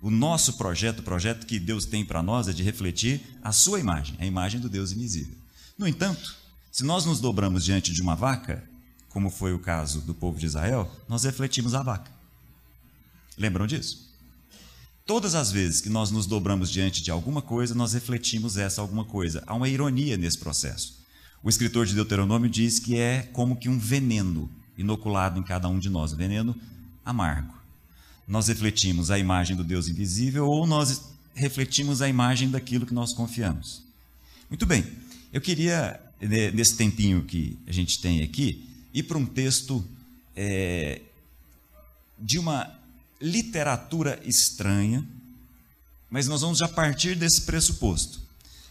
O 0.00 0.10
nosso 0.10 0.54
projeto, 0.54 1.00
o 1.00 1.02
projeto 1.02 1.46
que 1.46 1.60
Deus 1.60 1.84
tem 1.84 2.02
para 2.02 2.22
nós 2.22 2.48
é 2.48 2.54
de 2.54 2.62
refletir 2.62 3.20
a 3.44 3.52
sua 3.52 3.78
imagem, 3.78 4.16
a 4.18 4.24
imagem 4.24 4.58
do 4.60 4.70
Deus 4.70 4.92
invisível. 4.92 5.36
No 5.76 5.86
entanto, 5.86 6.40
Se 6.72 6.84
nós 6.84 7.04
nos 7.04 7.18
dobramos 7.18 7.64
diante 7.64 7.92
de 7.92 8.00
uma 8.00 8.14
vaca, 8.14 8.62
como 9.08 9.28
foi 9.28 9.52
o 9.52 9.58
caso 9.58 10.00
do 10.02 10.14
povo 10.14 10.38
de 10.38 10.46
Israel, 10.46 10.88
nós 11.08 11.24
refletimos 11.24 11.74
a 11.74 11.82
vaca. 11.82 12.19
Lembram 13.40 13.66
disso? 13.66 14.10
Todas 15.06 15.34
as 15.34 15.50
vezes 15.50 15.80
que 15.80 15.88
nós 15.88 16.10
nos 16.10 16.26
dobramos 16.26 16.70
diante 16.70 17.02
de 17.02 17.10
alguma 17.10 17.40
coisa, 17.40 17.74
nós 17.74 17.94
refletimos 17.94 18.58
essa 18.58 18.82
alguma 18.82 19.02
coisa. 19.02 19.42
Há 19.46 19.54
uma 19.54 19.66
ironia 19.66 20.18
nesse 20.18 20.36
processo. 20.36 21.00
O 21.42 21.48
escritor 21.48 21.86
de 21.86 21.94
Deuteronômio 21.94 22.50
diz 22.50 22.78
que 22.78 22.98
é 22.98 23.22
como 23.32 23.56
que 23.56 23.66
um 23.66 23.78
veneno 23.78 24.50
inoculado 24.76 25.40
em 25.40 25.42
cada 25.42 25.68
um 25.70 25.78
de 25.78 25.88
nós, 25.88 26.12
um 26.12 26.16
veneno 26.16 26.54
amargo. 27.02 27.54
Nós 28.28 28.46
refletimos 28.48 29.10
a 29.10 29.18
imagem 29.18 29.56
do 29.56 29.64
Deus 29.64 29.88
invisível 29.88 30.46
ou 30.46 30.66
nós 30.66 31.10
refletimos 31.34 32.02
a 32.02 32.08
imagem 32.10 32.50
daquilo 32.50 32.84
que 32.84 32.92
nós 32.92 33.14
confiamos. 33.14 33.82
Muito 34.50 34.66
bem, 34.66 34.84
eu 35.32 35.40
queria, 35.40 35.98
né, 36.20 36.50
nesse 36.50 36.76
tempinho 36.76 37.24
que 37.24 37.58
a 37.66 37.72
gente 37.72 38.02
tem 38.02 38.22
aqui, 38.22 38.68
ir 38.92 39.04
para 39.04 39.16
um 39.16 39.24
texto 39.24 39.82
é, 40.36 41.00
de 42.18 42.38
uma 42.38 42.79
literatura 43.20 44.20
estranha, 44.24 45.06
mas 46.08 46.26
nós 46.26 46.40
vamos 46.40 46.58
já 46.58 46.68
partir 46.68 47.14
desse 47.14 47.42
pressuposto 47.42 48.20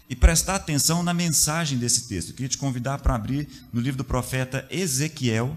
e 0.09 0.15
prestar 0.15 0.55
atenção 0.55 1.03
na 1.03 1.13
mensagem 1.13 1.77
desse 1.77 2.07
texto. 2.07 2.29
Eu 2.29 2.35
queria 2.35 2.49
te 2.49 2.57
convidar 2.57 2.97
para 2.99 3.15
abrir 3.15 3.47
no 3.71 3.79
livro 3.79 3.99
do 3.99 4.03
profeta 4.03 4.67
Ezequiel, 4.71 5.55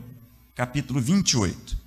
capítulo 0.54 1.00
28. 1.00 1.81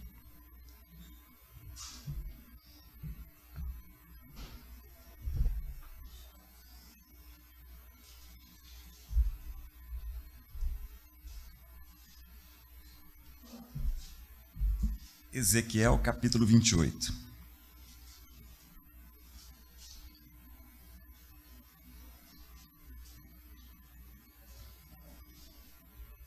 Ezequiel 15.36 16.00
capítulo 16.00 16.46
28. 16.46 17.14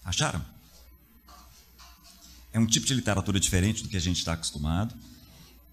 Acharam? 0.04 0.44
É 2.52 2.58
um 2.58 2.66
tipo 2.66 2.84
de 2.84 2.92
literatura 2.92 3.40
diferente 3.40 3.82
do 3.82 3.88
que 3.88 3.96
a 3.96 4.00
gente 4.00 4.18
está 4.18 4.34
acostumado. 4.34 4.94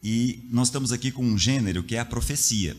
E 0.01 0.47
nós 0.49 0.69
estamos 0.69 0.93
aqui 0.93 1.11
com 1.11 1.25
um 1.25 1.37
gênero 1.37 1.83
que 1.83 1.97
é 1.97 1.99
a 1.99 2.05
profecia. 2.05 2.77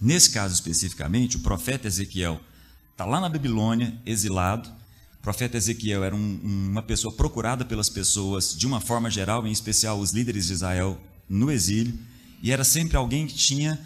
Nesse 0.00 0.30
caso 0.30 0.54
especificamente, 0.54 1.36
o 1.36 1.40
profeta 1.40 1.86
Ezequiel 1.86 2.40
está 2.92 3.04
lá 3.04 3.20
na 3.20 3.28
Babilônia, 3.28 4.00
exilado, 4.06 4.72
o 5.20 5.22
profeta 5.22 5.58
Ezequiel 5.58 6.02
era 6.02 6.16
um, 6.16 6.40
uma 6.42 6.82
pessoa 6.82 7.12
procurada 7.12 7.62
pelas 7.62 7.90
pessoas, 7.90 8.56
de 8.56 8.66
uma 8.66 8.80
forma 8.80 9.10
geral, 9.10 9.46
em 9.46 9.52
especial 9.52 10.00
os 10.00 10.12
líderes 10.12 10.46
de 10.46 10.54
Israel 10.54 10.98
no 11.28 11.52
exílio, 11.52 11.92
e 12.42 12.50
era 12.50 12.64
sempre 12.64 12.96
alguém 12.96 13.26
que 13.26 13.34
tinha 13.34 13.78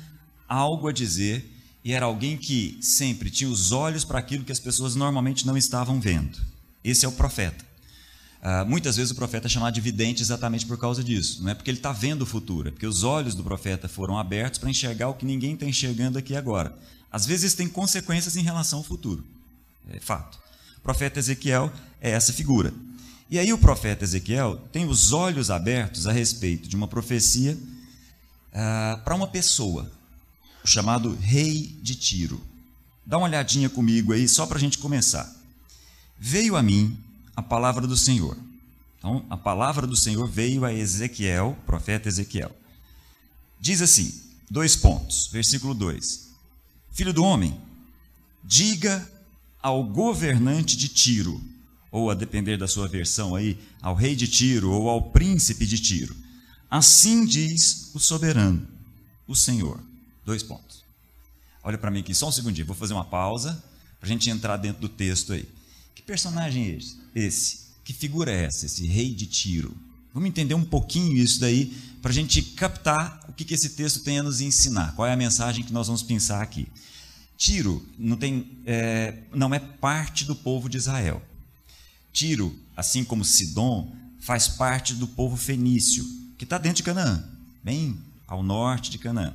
algo 0.49 0.87
a 0.87 0.93
dizer, 0.93 1.45
e 1.85 1.93
era 1.93 2.07
alguém 2.07 2.37
que 2.37 2.79
sempre 2.81 3.31
tinha 3.31 3.51
os 3.51 3.73
olhos 3.73 4.05
para 4.05 4.21
aquilo 4.21 4.45
que 4.45 4.53
as 4.53 4.61
pessoas 4.61 4.95
normalmente 4.95 5.45
não 5.45 5.57
estavam 5.57 6.01
vendo. 6.01 6.39
Esse 6.85 7.05
é 7.05 7.09
o 7.09 7.13
profeta. 7.13 7.65
Uh, 8.41 8.65
muitas 8.65 8.97
vezes 8.97 9.11
o 9.11 9.17
profeta 9.17 9.49
é 9.49 9.51
chamado 9.51 9.75
de 9.75 9.81
vidente 9.81 10.23
exatamente 10.23 10.65
por 10.65 10.79
causa 10.79 11.03
disso. 11.03 11.43
Não 11.43 11.51
é 11.51 11.55
porque 11.55 11.69
ele 11.69 11.79
está 11.79 11.91
vendo 11.91 12.23
o 12.23 12.27
futuro, 12.27 12.69
é 12.69 12.71
porque 12.71 12.87
os 12.87 13.03
olhos 13.03 13.35
do 13.35 13.43
profeta 13.43 13.89
foram 13.89 14.17
abertos 14.17 14.61
para 14.61 14.71
enxergar 14.71 15.09
o 15.09 15.15
que 15.15 15.27
ninguém 15.27 15.55
está 15.55 15.67
enxergando 15.67 16.17
aqui 16.17 16.37
agora. 16.37 16.73
Às 17.11 17.27
vezes 17.27 17.55
tem 17.55 17.69
consequências 17.69 18.37
em 18.37 18.43
relação 18.43 18.79
ao 18.79 18.85
futuro. 18.85 19.25
É 19.91 19.99
fato 19.99 20.44
profeta 20.85 21.19
Ezequiel 21.19 21.73
é 22.01 22.11
essa 22.11 22.33
figura. 22.33 22.73
E 23.31 23.39
aí 23.39 23.53
o 23.53 23.59
profeta 23.59 24.05
Ezequiel 24.05 24.59
tem 24.71 24.87
os 24.87 25.13
olhos 25.13 25.51
abertos 25.51 26.07
a 26.07 26.13
respeito 26.13 26.69
de 26.69 26.77
uma 26.77 26.87
profecia 26.87 27.59
ah, 28.53 29.01
para 29.03 29.15
uma 29.15 29.27
pessoa, 29.27 29.91
chamado 30.63 31.17
rei 31.17 31.77
de 31.83 31.95
Tiro. 31.95 32.41
Dá 33.05 33.17
uma 33.17 33.27
olhadinha 33.27 33.69
comigo 33.71 34.13
aí, 34.13 34.29
só 34.29 34.47
para 34.47 34.59
a 34.59 34.61
gente 34.61 34.79
começar. 34.79 35.35
Veio 36.19 36.55
a 36.55 36.63
mim 36.63 36.97
a 37.35 37.43
palavra 37.43 37.87
do 37.87 37.97
Senhor. 37.97 38.37
Então, 38.99 39.25
a 39.29 39.37
palavra 39.37 39.87
do 39.87 39.97
Senhor 39.97 40.29
veio 40.29 40.65
a 40.65 40.73
Ezequiel, 40.73 41.57
profeta 41.67 42.09
Ezequiel. 42.09 42.55
Diz 43.59 43.81
assim, 43.81 44.23
dois 44.51 44.77
pontos, 44.77 45.29
versículo 45.29 45.75
2. 45.75 46.29
Filho 46.93 47.13
do 47.13 47.25
homem, 47.25 47.59
diga 48.43 49.11
ao 49.65 49.83
governante 49.83 50.77
de 50.77 50.91
Tiro, 50.91 51.43
ou 51.91 52.11
a 52.11 52.15
depender 52.15 52.59
da 52.59 52.69
sua 52.69 52.87
versão 52.87 53.35
aí, 53.35 53.59
ao 53.81 53.95
rei 53.95 54.15
de 54.15 54.29
Tiro 54.29 54.71
ou 54.71 54.91
ao 54.91 55.11
príncipe 55.11 55.65
de 55.65 55.79
Tiro. 55.79 56.15
Assim 56.71 57.25
diz 57.25 57.91
o 57.95 57.99
soberano, 57.99 58.69
o 59.27 59.35
Senhor. 59.35 59.83
Dois 60.23 60.43
pontos. 60.43 60.85
Olha 61.63 61.79
para 61.79 61.91
mim 61.91 62.01
aqui, 62.01 62.15
só 62.15 62.29
um 62.29 62.33
segundinho, 62.33 62.67
vou 62.67 62.77
fazer 62.77 62.93
uma 62.93 63.07
pausa 63.07 63.65
para 63.99 64.07
a 64.07 64.13
gente 64.13 64.29
entrar 64.29 64.59
dentro 64.59 64.83
do 64.83 64.89
texto 64.89 65.33
aí. 65.33 65.49
Que 65.95 66.03
personagem 66.03 66.79
é 67.15 67.19
esse? 67.19 67.61
Que 67.83 67.95
figura 67.95 68.31
é 68.31 68.45
essa, 68.45 68.67
esse 68.67 68.87
rei 68.87 69.15
de 69.15 69.25
Tiro? 69.25 69.75
Vamos 70.13 70.29
entender 70.29 70.55
um 70.55 70.65
pouquinho 70.65 71.17
isso 71.17 71.41
daí 71.41 71.75
para 72.03 72.11
a 72.11 72.15
gente 72.15 72.43
captar 72.43 73.25
o 73.31 73.33
que, 73.33 73.47
que 73.47 73.55
esse 73.55 73.71
texto 73.71 74.01
tem 74.01 74.19
a 74.19 74.23
nos 74.23 74.43
ensinar. 74.43 74.95
Qual 74.95 75.09
é 75.09 75.15
a 75.15 75.17
mensagem 75.17 75.65
que 75.65 75.73
nós 75.73 75.87
vamos 75.87 76.03
pensar 76.03 76.43
aqui? 76.43 76.69
Tiro 77.37 77.85
não, 77.99 78.17
tem, 78.17 78.59
é, 78.65 79.23
não 79.35 79.53
é 79.55 79.59
parte 79.59 80.25
do 80.25 80.35
povo 80.35 80.69
de 80.69 80.77
Israel. 80.77 81.23
Tiro, 82.13 82.57
assim 82.77 83.05
como 83.05 83.25
Sidom, 83.25 83.95
faz 84.21 84.49
parte 84.49 84.95
do 84.95 85.07
povo 85.07 85.37
fenício, 85.37 86.05
que 86.39 86.45
está 86.45 86.59
dentro 86.59 86.77
de 86.77 86.83
Canaã, 86.85 87.25
bem 87.63 87.99
ao 88.27 88.43
norte 88.43 88.91
de 88.91 88.99
Canaã. 88.99 89.35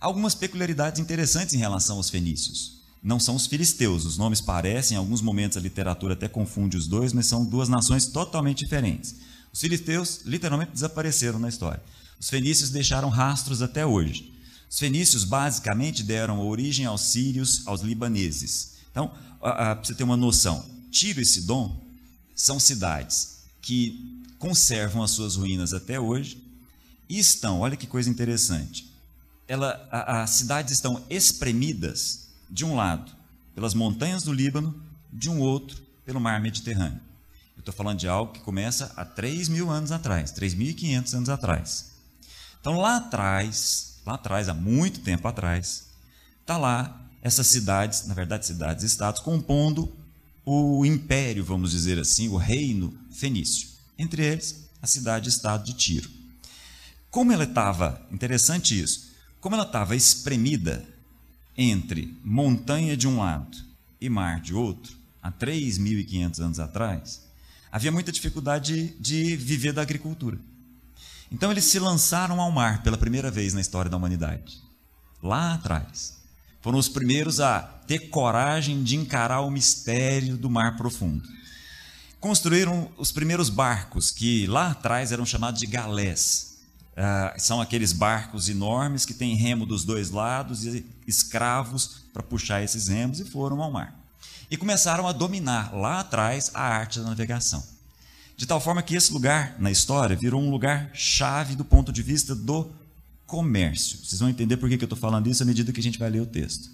Algumas 0.00 0.34
peculiaridades 0.34 1.00
interessantes 1.00 1.54
em 1.54 1.58
relação 1.58 1.96
aos 1.96 2.10
fenícios. 2.10 2.78
Não 3.02 3.18
são 3.18 3.34
os 3.34 3.46
filisteus, 3.46 4.04
os 4.04 4.18
nomes 4.18 4.40
parecem, 4.40 4.94
em 4.94 4.98
alguns 4.98 5.20
momentos 5.20 5.56
a 5.56 5.60
literatura 5.60 6.14
até 6.14 6.28
confunde 6.28 6.76
os 6.76 6.86
dois, 6.86 7.12
mas 7.12 7.26
são 7.26 7.44
duas 7.44 7.68
nações 7.68 8.06
totalmente 8.06 8.58
diferentes. 8.58 9.16
Os 9.52 9.60
filisteus 9.60 10.22
literalmente 10.24 10.72
desapareceram 10.72 11.38
na 11.38 11.48
história. 11.48 11.82
Os 12.20 12.28
fenícios 12.28 12.70
deixaram 12.70 13.08
rastros 13.08 13.62
até 13.62 13.86
hoje. 13.86 14.32
Os 14.70 14.78
fenícios 14.78 15.24
basicamente 15.24 16.02
deram 16.02 16.46
origem 16.46 16.84
aos 16.84 17.00
sírios, 17.02 17.66
aos 17.66 17.80
libaneses. 17.80 18.76
Então, 18.90 19.12
para 19.40 19.74
você 19.74 19.94
ter 19.94 20.04
uma 20.04 20.16
noção, 20.16 20.64
Tiro 20.90 21.20
e 21.20 21.26
Sidom 21.26 21.80
são 22.34 22.60
cidades 22.60 23.38
que 23.62 24.22
conservam 24.38 25.02
as 25.02 25.10
suas 25.10 25.36
ruínas 25.36 25.72
até 25.72 25.98
hoje 25.98 26.42
e 27.08 27.18
estão, 27.18 27.60
olha 27.60 27.76
que 27.76 27.86
coisa 27.86 28.10
interessante, 28.10 28.92
ela, 29.46 29.88
a, 29.90 30.22
as 30.22 30.30
cidades 30.30 30.72
estão 30.72 31.04
espremidas, 31.08 32.28
de 32.50 32.64
um 32.64 32.74
lado, 32.74 33.10
pelas 33.54 33.74
montanhas 33.74 34.22
do 34.22 34.32
Líbano, 34.32 34.82
de 35.12 35.28
um 35.28 35.40
outro, 35.40 35.82
pelo 36.04 36.20
mar 36.20 36.40
Mediterrâneo. 36.40 37.00
Eu 37.56 37.60
estou 37.60 37.74
falando 37.74 37.98
de 37.98 38.08
algo 38.08 38.32
que 38.32 38.40
começa 38.40 38.92
há 38.96 39.04
3 39.04 39.48
mil 39.48 39.70
anos 39.70 39.90
atrás, 39.90 40.32
3.500 40.32 41.14
anos 41.14 41.28
atrás. 41.28 41.92
Então, 42.60 42.78
lá 42.78 42.98
atrás, 42.98 43.87
lá 44.08 44.14
atrás, 44.14 44.48
há 44.48 44.54
muito 44.54 45.00
tempo 45.00 45.28
atrás, 45.28 45.88
está 46.40 46.56
lá 46.56 47.08
essas 47.22 47.46
cidades, 47.46 48.06
na 48.06 48.14
verdade 48.14 48.46
cidades 48.46 48.84
estados, 48.84 49.20
compondo 49.20 49.94
o 50.44 50.84
império, 50.86 51.44
vamos 51.44 51.72
dizer 51.72 51.98
assim, 51.98 52.28
o 52.28 52.36
reino 52.36 52.96
fenício. 53.10 53.68
Entre 53.98 54.24
eles, 54.24 54.68
a 54.80 54.86
cidade-estado 54.86 55.64
de 55.64 55.74
Tiro. 55.74 56.08
Como 57.10 57.32
ela 57.32 57.44
estava, 57.44 58.00
interessante 58.10 58.78
isso, 58.80 59.12
como 59.40 59.54
ela 59.54 59.64
estava 59.64 59.94
espremida 59.94 60.86
entre 61.56 62.16
montanha 62.24 62.96
de 62.96 63.06
um 63.06 63.18
lado 63.18 63.58
e 64.00 64.08
mar 64.08 64.40
de 64.40 64.54
outro, 64.54 64.96
há 65.22 65.30
3.500 65.30 66.40
anos 66.40 66.60
atrás, 66.60 67.26
havia 67.70 67.92
muita 67.92 68.12
dificuldade 68.12 68.94
de, 68.98 69.26
de 69.26 69.36
viver 69.36 69.72
da 69.72 69.82
agricultura. 69.82 70.38
Então 71.30 71.50
eles 71.50 71.64
se 71.64 71.78
lançaram 71.78 72.40
ao 72.40 72.50
mar 72.50 72.82
pela 72.82 72.96
primeira 72.96 73.30
vez 73.30 73.52
na 73.52 73.60
história 73.60 73.90
da 73.90 73.96
humanidade. 73.96 74.62
Lá 75.22 75.54
atrás. 75.54 76.18
Foram 76.60 76.78
os 76.78 76.88
primeiros 76.88 77.40
a 77.40 77.60
ter 77.60 78.10
coragem 78.10 78.82
de 78.82 78.96
encarar 78.96 79.40
o 79.40 79.50
mistério 79.50 80.36
do 80.36 80.50
mar 80.50 80.76
profundo. 80.76 81.22
Construíram 82.20 82.90
os 82.98 83.12
primeiros 83.12 83.48
barcos, 83.48 84.10
que 84.10 84.46
lá 84.46 84.72
atrás 84.72 85.12
eram 85.12 85.24
chamados 85.24 85.60
de 85.60 85.66
galés. 85.66 86.58
Uh, 86.92 87.40
são 87.40 87.60
aqueles 87.60 87.92
barcos 87.92 88.48
enormes 88.48 89.06
que 89.06 89.14
têm 89.14 89.36
remo 89.36 89.64
dos 89.64 89.84
dois 89.84 90.10
lados 90.10 90.64
e 90.64 90.84
escravos 91.06 92.02
para 92.12 92.24
puxar 92.24 92.60
esses 92.60 92.88
remos 92.88 93.20
e 93.20 93.24
foram 93.24 93.62
ao 93.62 93.70
mar. 93.70 93.94
E 94.50 94.56
começaram 94.56 95.06
a 95.06 95.12
dominar 95.12 95.72
lá 95.72 96.00
atrás 96.00 96.50
a 96.54 96.62
arte 96.62 96.98
da 96.98 97.06
navegação. 97.06 97.62
De 98.38 98.46
tal 98.46 98.60
forma 98.60 98.84
que 98.84 98.94
esse 98.94 99.12
lugar 99.12 99.56
na 99.58 99.68
história 99.68 100.14
virou 100.14 100.40
um 100.40 100.48
lugar 100.48 100.92
chave 100.94 101.56
do 101.56 101.64
ponto 101.64 101.92
de 101.92 102.04
vista 102.04 102.36
do 102.36 102.70
comércio. 103.26 103.98
Vocês 103.98 104.20
vão 104.20 104.28
entender 104.28 104.56
por 104.56 104.68
que 104.68 104.76
eu 104.76 104.84
estou 104.84 104.96
falando 104.96 105.28
isso 105.28 105.42
à 105.42 105.46
medida 105.46 105.72
que 105.72 105.80
a 105.80 105.82
gente 105.82 105.98
vai 105.98 106.08
ler 106.08 106.22
o 106.22 106.26
texto. 106.26 106.70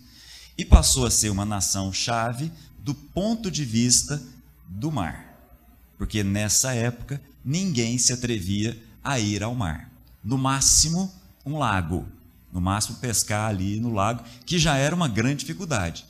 e 0.59 0.64
passou 0.64 1.06
a 1.06 1.11
ser 1.11 1.30
uma 1.30 1.44
nação-chave 1.44 2.52
do 2.78 2.94
ponto 2.94 3.50
de 3.50 3.64
vista 3.64 4.23
do 4.68 4.92
mar. 4.92 5.35
Porque 5.97 6.23
nessa 6.23 6.75
época 6.75 7.21
ninguém 7.42 7.97
se 7.97 8.12
atrevia 8.12 8.78
a 9.02 9.18
ir 9.18 9.42
ao 9.42 9.54
mar. 9.54 9.90
No 10.23 10.37
máximo, 10.37 11.11
um 11.47 11.59
lago. 11.59 12.06
No 12.52 12.61
máximo, 12.61 12.99
pescar 12.99 13.49
ali 13.49 13.80
no 13.80 13.90
lago, 13.90 14.23
que 14.44 14.59
já 14.59 14.76
era 14.76 14.94
uma 14.94 15.09
grande 15.09 15.40
dificuldade. 15.40 16.04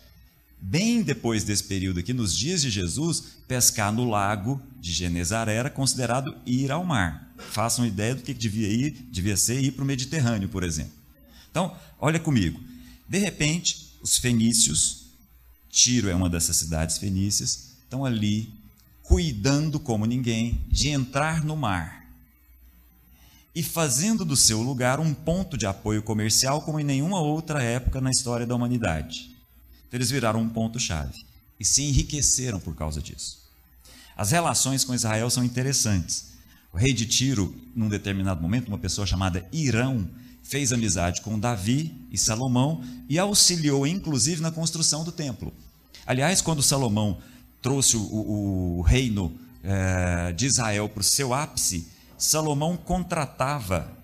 Bem 0.66 1.02
depois 1.02 1.44
desse 1.44 1.62
período 1.64 2.00
aqui, 2.00 2.14
nos 2.14 2.34
dias 2.34 2.62
de 2.62 2.70
Jesus, 2.70 3.36
pescar 3.46 3.92
no 3.92 4.08
lago 4.08 4.58
de 4.80 4.92
Genezaré 4.92 5.56
era 5.56 5.68
considerado 5.68 6.34
ir 6.46 6.72
ao 6.72 6.82
mar. 6.82 7.34
Façam 7.50 7.86
ideia 7.86 8.14
do 8.14 8.22
que 8.22 8.32
devia 8.32 8.68
ir, 8.68 8.92
devia 9.12 9.36
ser 9.36 9.60
ir 9.60 9.72
para 9.72 9.84
o 9.84 9.86
Mediterrâneo, 9.86 10.48
por 10.48 10.64
exemplo. 10.64 10.94
Então, 11.50 11.76
olha 12.00 12.18
comigo. 12.18 12.58
De 13.06 13.18
repente, 13.18 13.94
os 14.02 14.16
fenícios, 14.16 15.08
Tiro 15.68 16.08
é 16.08 16.14
uma 16.14 16.30
dessas 16.30 16.56
cidades 16.56 16.96
fenícias, 16.96 17.74
estão 17.82 18.02
ali 18.02 18.48
cuidando 19.02 19.78
como 19.78 20.06
ninguém 20.06 20.64
de 20.68 20.88
entrar 20.88 21.44
no 21.44 21.58
mar 21.58 22.06
e 23.54 23.62
fazendo 23.62 24.24
do 24.24 24.34
seu 24.34 24.62
lugar 24.62 24.98
um 24.98 25.12
ponto 25.12 25.58
de 25.58 25.66
apoio 25.66 26.02
comercial 26.02 26.62
como 26.62 26.80
em 26.80 26.84
nenhuma 26.84 27.20
outra 27.20 27.62
época 27.62 28.00
na 28.00 28.10
história 28.10 28.46
da 28.46 28.54
humanidade. 28.54 29.33
Então, 29.94 30.00
eles 30.00 30.10
viraram 30.10 30.40
um 30.40 30.48
ponto-chave 30.48 31.24
e 31.58 31.64
se 31.64 31.84
enriqueceram 31.84 32.58
por 32.58 32.74
causa 32.74 33.00
disso. 33.00 33.38
As 34.16 34.32
relações 34.32 34.82
com 34.82 34.92
Israel 34.92 35.30
são 35.30 35.44
interessantes. 35.44 36.32
O 36.72 36.76
rei 36.76 36.92
de 36.92 37.06
Tiro, 37.06 37.54
num 37.76 37.88
determinado 37.88 38.42
momento, 38.42 38.66
uma 38.66 38.78
pessoa 38.78 39.06
chamada 39.06 39.48
Irão, 39.52 40.10
fez 40.42 40.72
amizade 40.72 41.20
com 41.20 41.38
Davi 41.38 41.94
e 42.10 42.18
Salomão 42.18 42.82
e 43.08 43.20
auxiliou, 43.20 43.86
inclusive, 43.86 44.42
na 44.42 44.50
construção 44.50 45.04
do 45.04 45.12
templo. 45.12 45.54
Aliás, 46.04 46.40
quando 46.40 46.60
Salomão 46.60 47.18
trouxe 47.62 47.96
o, 47.96 48.02
o, 48.02 48.78
o 48.78 48.82
reino 48.82 49.32
é, 49.62 50.32
de 50.32 50.46
Israel 50.46 50.88
para 50.88 51.02
o 51.02 51.04
seu 51.04 51.32
ápice, 51.32 51.86
Salomão 52.18 52.76
contratava 52.76 53.96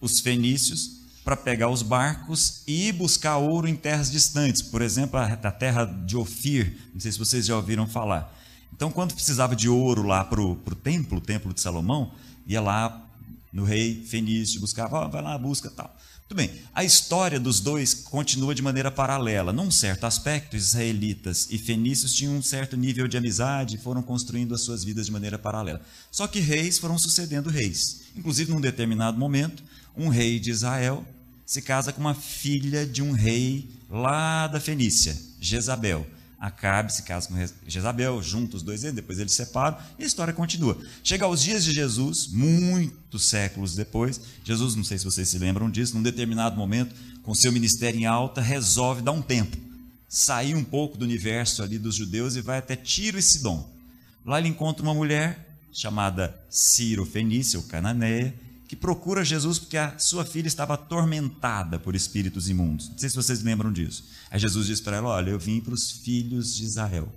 os 0.00 0.20
fenícios 0.20 0.97
para 1.28 1.36
pegar 1.36 1.68
os 1.68 1.82
barcos 1.82 2.62
e 2.66 2.88
ir 2.88 2.92
buscar 2.92 3.36
ouro 3.36 3.68
em 3.68 3.76
terras 3.76 4.10
distantes, 4.10 4.62
por 4.62 4.80
exemplo, 4.80 5.20
a, 5.20 5.36
terra 5.52 5.84
de 5.84 6.16
Ofir, 6.16 6.74
não 6.94 6.98
sei 6.98 7.12
se 7.12 7.18
vocês 7.18 7.44
já 7.44 7.54
ouviram 7.54 7.86
falar. 7.86 8.34
Então, 8.72 8.90
quando 8.90 9.12
precisava 9.12 9.54
de 9.54 9.68
ouro 9.68 10.04
lá 10.04 10.24
para 10.24 10.40
o 10.40 10.56
templo, 10.82 11.18
o 11.18 11.20
templo 11.20 11.52
de 11.52 11.60
Salomão, 11.60 12.14
ia 12.46 12.62
lá 12.62 13.06
no 13.52 13.64
rei 13.64 14.06
fenício, 14.06 14.58
buscava, 14.58 15.04
oh, 15.04 15.10
vai 15.10 15.20
lá, 15.20 15.36
busca 15.36 15.68
tal. 15.68 15.94
Tudo 16.26 16.38
bem, 16.38 16.50
a 16.74 16.82
história 16.82 17.38
dos 17.38 17.60
dois 17.60 17.92
continua 17.92 18.54
de 18.54 18.62
maneira 18.62 18.90
paralela. 18.90 19.52
Num 19.52 19.70
certo 19.70 20.04
aspecto, 20.04 20.56
israelitas 20.56 21.46
e 21.50 21.58
fenícios 21.58 22.14
tinham 22.14 22.36
um 22.36 22.42
certo 22.42 22.74
nível 22.74 23.06
de 23.06 23.18
amizade 23.18 23.76
e 23.76 23.78
foram 23.78 24.00
construindo 24.00 24.54
as 24.54 24.62
suas 24.62 24.82
vidas 24.82 25.04
de 25.04 25.12
maneira 25.12 25.38
paralela. 25.38 25.82
Só 26.10 26.26
que 26.26 26.40
reis 26.40 26.78
foram 26.78 26.96
sucedendo 26.96 27.50
reis. 27.50 28.04
Inclusive, 28.16 28.50
num 28.50 28.62
determinado 28.62 29.18
momento, 29.18 29.62
um 29.94 30.08
rei 30.08 30.40
de 30.40 30.50
Israel 30.50 31.04
se 31.48 31.62
casa 31.62 31.94
com 31.94 32.00
uma 32.02 32.14
filha 32.14 32.84
de 32.84 33.02
um 33.02 33.12
rei 33.12 33.70
lá 33.88 34.46
da 34.48 34.60
Fenícia, 34.60 35.16
Jezabel. 35.40 36.06
Acabe 36.38 36.92
se 36.92 37.02
casa 37.04 37.26
com 37.26 37.34
Jezabel, 37.66 38.22
juntos 38.22 38.56
os 38.56 38.62
dois, 38.62 38.82
depois 38.82 39.18
eles 39.18 39.32
se 39.32 39.46
separam 39.46 39.78
e 39.98 40.04
a 40.04 40.06
história 40.06 40.34
continua. 40.34 40.78
Chega 41.02 41.24
aos 41.24 41.42
dias 41.42 41.64
de 41.64 41.72
Jesus, 41.72 42.28
muitos 42.28 43.30
séculos 43.30 43.74
depois, 43.74 44.20
Jesus, 44.44 44.74
não 44.74 44.84
sei 44.84 44.98
se 44.98 45.06
vocês 45.06 45.26
se 45.26 45.38
lembram 45.38 45.70
disso, 45.70 45.96
num 45.96 46.02
determinado 46.02 46.54
momento, 46.54 46.94
com 47.22 47.34
seu 47.34 47.50
ministério 47.50 47.98
em 47.98 48.04
alta, 48.04 48.42
resolve 48.42 49.00
dar 49.00 49.12
um 49.12 49.22
tempo, 49.22 49.56
sair 50.06 50.54
um 50.54 50.62
pouco 50.62 50.98
do 50.98 51.04
universo 51.06 51.62
ali 51.62 51.78
dos 51.78 51.94
judeus 51.94 52.36
e 52.36 52.42
vai 52.42 52.58
até 52.58 52.76
Tiro 52.76 53.18
e 53.18 53.22
Sidom. 53.22 53.66
Lá 54.22 54.38
ele 54.38 54.48
encontra 54.48 54.82
uma 54.82 54.92
mulher 54.92 55.58
chamada 55.72 56.38
Ciro 56.50 57.06
Fenícia, 57.06 57.58
ou 57.58 57.64
Cananeia, 57.64 58.34
que 58.68 58.76
procura 58.76 59.24
Jesus 59.24 59.58
porque 59.58 59.78
a 59.78 59.98
sua 59.98 60.26
filha 60.26 60.46
estava 60.46 60.74
atormentada 60.74 61.78
por 61.78 61.96
espíritos 61.96 62.50
imundos. 62.50 62.90
Não 62.90 62.98
sei 62.98 63.08
se 63.08 63.16
vocês 63.16 63.42
lembram 63.42 63.72
disso. 63.72 64.04
Aí 64.30 64.38
Jesus 64.38 64.66
diz 64.66 64.78
para 64.78 64.98
ela: 64.98 65.08
Olha, 65.08 65.30
eu 65.30 65.38
vim 65.38 65.58
para 65.58 65.72
os 65.72 65.90
filhos 65.90 66.54
de 66.54 66.64
Israel. 66.64 67.10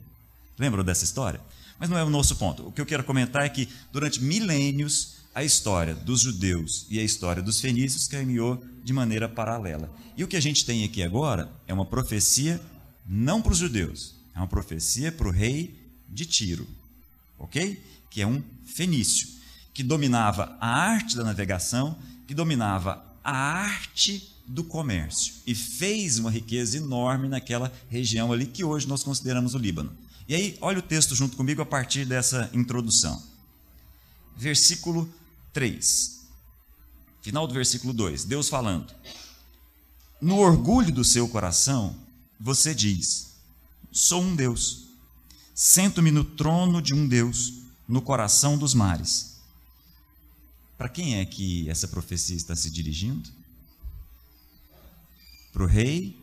Lembram 0.58 0.84
dessa 0.84 1.04
história? 1.04 1.42
Mas 1.78 1.90
não 1.90 1.98
é 1.98 2.04
o 2.04 2.10
nosso 2.10 2.38
ponto. 2.38 2.68
O 2.68 2.72
que 2.72 2.80
eu 2.80 2.86
quero 2.86 3.04
comentar 3.04 3.46
é 3.46 3.50
que 3.50 3.68
durante 3.92 4.24
milênios 4.24 5.16
a 5.36 5.44
história 5.44 5.94
dos 5.94 6.22
judeus 6.22 6.86
e 6.90 7.00
a 7.00 7.04
história 7.04 7.44
dos 7.44 7.60
fenícios 7.60 8.08
caminhou 8.08 8.64
de 8.82 8.94
maneira 8.94 9.28
paralela. 9.28 9.94
E 10.16 10.24
o 10.24 10.28
que 10.28 10.38
a 10.38 10.42
gente 10.42 10.66
tem 10.66 10.86
aqui 10.86 11.04
agora 11.04 11.52
é 11.68 11.74
uma 11.74 11.86
profecia 11.86 12.62
não 13.06 13.42
para 13.42 13.52
os 13.52 13.58
judeus, 13.58 14.16
é 14.34 14.40
uma 14.40 14.48
profecia 14.48 15.12
para 15.12 15.28
o 15.28 15.32
rei 15.32 15.76
de 16.08 16.26
Tiro, 16.26 16.68
ok? 17.38 17.82
Que 18.10 18.22
é 18.22 18.28
um 18.28 18.42
fenício 18.66 19.41
que 19.74 19.84
dominava 19.84 20.58
a 20.60 20.68
arte 20.68 21.16
da 21.16 21.24
navegação, 21.24 21.98
que 22.28 22.34
dominava 22.34 23.04
a 23.24 23.36
arte 23.36 24.36
do 24.46 24.64
comércio 24.64 25.36
e 25.48 25.56
fez 25.56 26.18
uma 26.18 26.30
riqueza 26.30 26.78
enorme 26.78 27.30
naquela 27.30 27.72
região 27.90 28.34
ali 28.34 28.46
que 28.46 28.64
hoje 28.64 28.88
nós 28.88 29.04
consideramos 29.04 29.56
o 29.56 29.58
Líbano. 29.58 29.96
E 30.28 30.36
aí, 30.36 30.58
olha 30.62 30.80
o 30.80 30.84
texto 30.84 31.16
junto 31.16 31.38
comigo 31.38 31.62
a 31.62 31.66
partir 31.66 32.06
dessa 32.06 32.50
introdução. 32.54 33.22
Versículo 34.36 35.12
3. 35.54 36.22
Final 37.22 37.48
do 37.48 37.54
versículo 37.54 37.94
2. 37.94 38.26
Deus 38.26 38.50
falando: 38.50 38.94
No 40.22 40.38
orgulho 40.38 40.92
do 40.92 41.04
seu 41.04 41.28
coração, 41.28 41.96
você 42.40 42.74
diz: 42.74 43.32
Sou 43.92 44.22
um 44.22 44.36
Deus. 44.36 44.88
Sento-me 45.54 46.12
no 46.12 46.24
trono 46.24 46.82
de 46.82 46.94
um 46.94 47.08
Deus, 47.08 47.54
no 47.88 48.02
coração 48.02 48.58
dos 48.58 48.74
mares. 48.74 49.31
Para 50.82 50.90
quem 50.90 51.20
é 51.20 51.26
que 51.26 51.70
essa 51.70 51.88
profecia 51.88 52.36
está 52.36 52.56
se 52.56 52.68
dirigindo? 52.68 53.30
Para 55.54 55.62
o 55.62 55.68
rei 55.68 56.20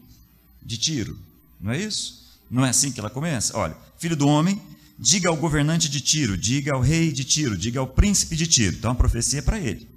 de 0.60 0.76
Tiro, 0.76 1.16
não 1.60 1.70
é 1.70 1.80
isso? 1.80 2.40
Não 2.50 2.66
é 2.66 2.70
assim 2.70 2.90
que 2.90 2.98
ela 2.98 3.08
começa? 3.08 3.56
Olha, 3.56 3.76
filho 3.98 4.16
do 4.16 4.26
homem, 4.26 4.60
diga 4.98 5.28
ao 5.28 5.36
governante 5.36 5.88
de 5.88 6.00
Tiro, 6.00 6.36
diga 6.36 6.74
ao 6.74 6.80
rei 6.80 7.12
de 7.12 7.22
Tiro, 7.22 7.56
diga 7.56 7.78
ao 7.78 7.86
príncipe 7.86 8.34
de 8.34 8.48
Tiro. 8.48 8.74
Então 8.74 8.90
a 8.90 8.96
profecia 8.96 9.38
é 9.38 9.42
para 9.42 9.60
ele. 9.60 9.88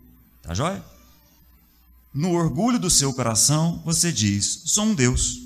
Tá 0.44 0.54
joia? 0.54 0.86
No 2.14 2.30
orgulho 2.30 2.78
do 2.78 2.92
seu 2.92 3.12
coração, 3.16 3.82
você 3.84 4.12
diz: 4.12 4.62
Sou 4.66 4.86
um 4.86 4.94
Deus. 4.94 5.40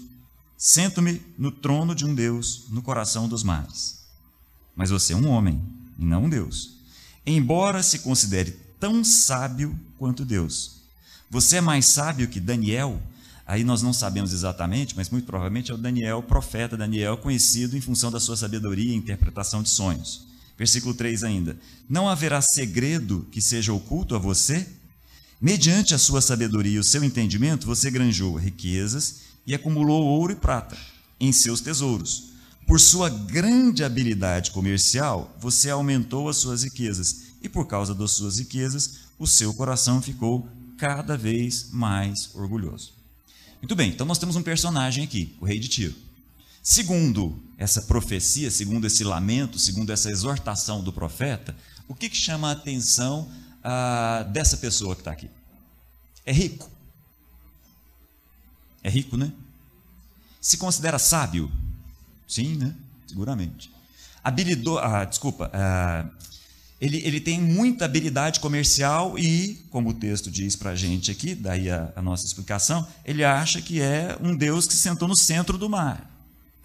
Sento-me 0.58 1.22
no 1.38 1.54
trono 1.54 1.96
de 1.96 2.06
um 2.06 2.14
Deus 2.14 2.66
no 2.68 2.82
coração 2.82 3.30
dos 3.30 3.44
mares. 3.44 3.98
Mas 4.76 4.90
você 4.90 5.14
é 5.14 5.16
um 5.16 5.30
homem 5.30 5.64
e 5.98 6.04
não 6.04 6.26
um 6.26 6.30
Deus. 6.30 6.82
Embora 7.26 7.82
se 7.82 8.00
considere 8.00 8.65
tão 8.86 9.04
sábio 9.04 9.76
quanto 9.98 10.24
Deus. 10.24 10.74
Você 11.28 11.56
é 11.56 11.62
mais 11.62 11.88
sábio 11.88 12.28
que 12.28 12.40
Daniel? 12.40 13.02
Aí 13.44 13.64
nós 13.64 13.82
não 13.82 13.92
sabemos 13.92 14.32
exatamente, 14.32 14.96
mas 14.96 15.10
muito 15.10 15.26
provavelmente 15.26 15.72
é 15.72 15.74
o 15.74 15.78
Daniel, 15.78 16.20
o 16.20 16.24
profeta 16.24 16.78
Daniel, 16.78 17.18
conhecido 17.18 17.76
em 17.76 17.82
função 17.82 18.12
da 18.12 18.20
sua 18.20 18.38
sabedoria 18.38 18.92
e 18.92 18.96
interpretação 18.96 19.64
de 19.64 19.70
sonhos. 19.70 20.28
Versículo 20.56 20.94
3 20.94 21.24
ainda: 21.24 21.58
Não 21.90 22.08
haverá 22.08 22.44
segredo 22.44 23.28
que 23.32 23.42
seja 23.42 23.74
oculto 23.74 24.14
a 24.14 24.20
você? 24.20 24.68
Mediante 25.42 25.96
a 25.96 25.98
sua 25.98 26.22
sabedoria 26.22 26.76
e 26.76 26.80
o 26.80 26.84
seu 26.84 27.04
entendimento, 27.04 27.66
você 27.66 27.90
granjou 27.90 28.36
riquezas 28.36 29.22
e 29.48 29.56
acumulou 29.56 30.06
ouro 30.06 30.34
e 30.34 30.36
prata 30.36 30.78
em 31.20 31.32
seus 31.32 31.60
tesouros. 31.60 32.36
Por 32.68 32.80
sua 32.80 33.10
grande 33.10 33.84
habilidade 33.84 34.52
comercial, 34.52 35.36
você 35.40 35.72
aumentou 35.72 36.30
as 36.30 36.38
suas 36.38 36.64
riquezas 36.64 37.25
e 37.46 37.50
por 37.50 37.68
causa 37.68 37.94
das 37.94 38.12
suas 38.12 38.40
riquezas, 38.40 39.02
o 39.20 39.28
seu 39.28 39.54
coração 39.54 40.02
ficou 40.02 40.50
cada 40.78 41.16
vez 41.16 41.70
mais 41.72 42.34
orgulhoso. 42.34 42.94
Muito 43.62 43.76
bem, 43.76 43.92
então 43.92 44.06
nós 44.06 44.18
temos 44.18 44.36
um 44.36 44.42
personagem 44.42 45.04
aqui, 45.04 45.36
o 45.40 45.46
rei 45.46 45.60
de 45.60 45.68
Tiro. 45.68 45.96
Segundo 46.64 47.40
essa 47.56 47.84
profecia, 47.84 48.50
segundo 48.50 48.88
esse 48.88 49.04
lamento, 49.04 49.60
segundo 49.60 49.92
essa 49.92 50.10
exortação 50.10 50.84
do 50.84 50.92
profeta, 50.92 51.56
o 51.88 51.94
que, 51.94 52.10
que 52.10 52.18
chama 52.18 52.50
a 52.50 52.54
atenção 52.54 53.32
ah, 53.64 54.24
dessa 54.34 54.58
pessoa 54.58 54.96
que 54.96 55.02
está 55.02 55.12
aqui? 55.12 55.30
É 56.26 56.34
rico. 56.34 56.68
É 58.82 58.90
rico, 58.90 59.16
né? 59.16 59.32
Se 60.42 60.58
considera 60.58 60.98
sábio? 60.98 61.52
Sim, 62.28 62.56
né? 62.56 62.76
Seguramente. 63.06 63.72
Habilidor, 64.24 64.84
ah, 64.84 65.06
desculpa, 65.06 65.52
ah, 65.54 66.10
ele, 66.80 66.98
ele 67.06 67.20
tem 67.22 67.42
muita 67.42 67.86
habilidade 67.86 68.40
comercial 68.40 69.18
e, 69.18 69.56
como 69.70 69.90
o 69.90 69.94
texto 69.94 70.30
diz 70.30 70.56
para 70.56 70.72
a 70.72 70.76
gente 70.76 71.10
aqui, 71.10 71.34
daí 71.34 71.70
a, 71.70 71.92
a 71.96 72.02
nossa 72.02 72.26
explicação, 72.26 72.86
ele 73.06 73.24
acha 73.24 73.62
que 73.62 73.82
é 73.82 74.18
um 74.22 74.36
Deus 74.36 74.68
que 74.68 74.74
se 74.74 74.80
sentou 74.80 75.08
no 75.08 75.16
centro 75.16 75.58
do 75.58 75.70
mar, 75.70 76.12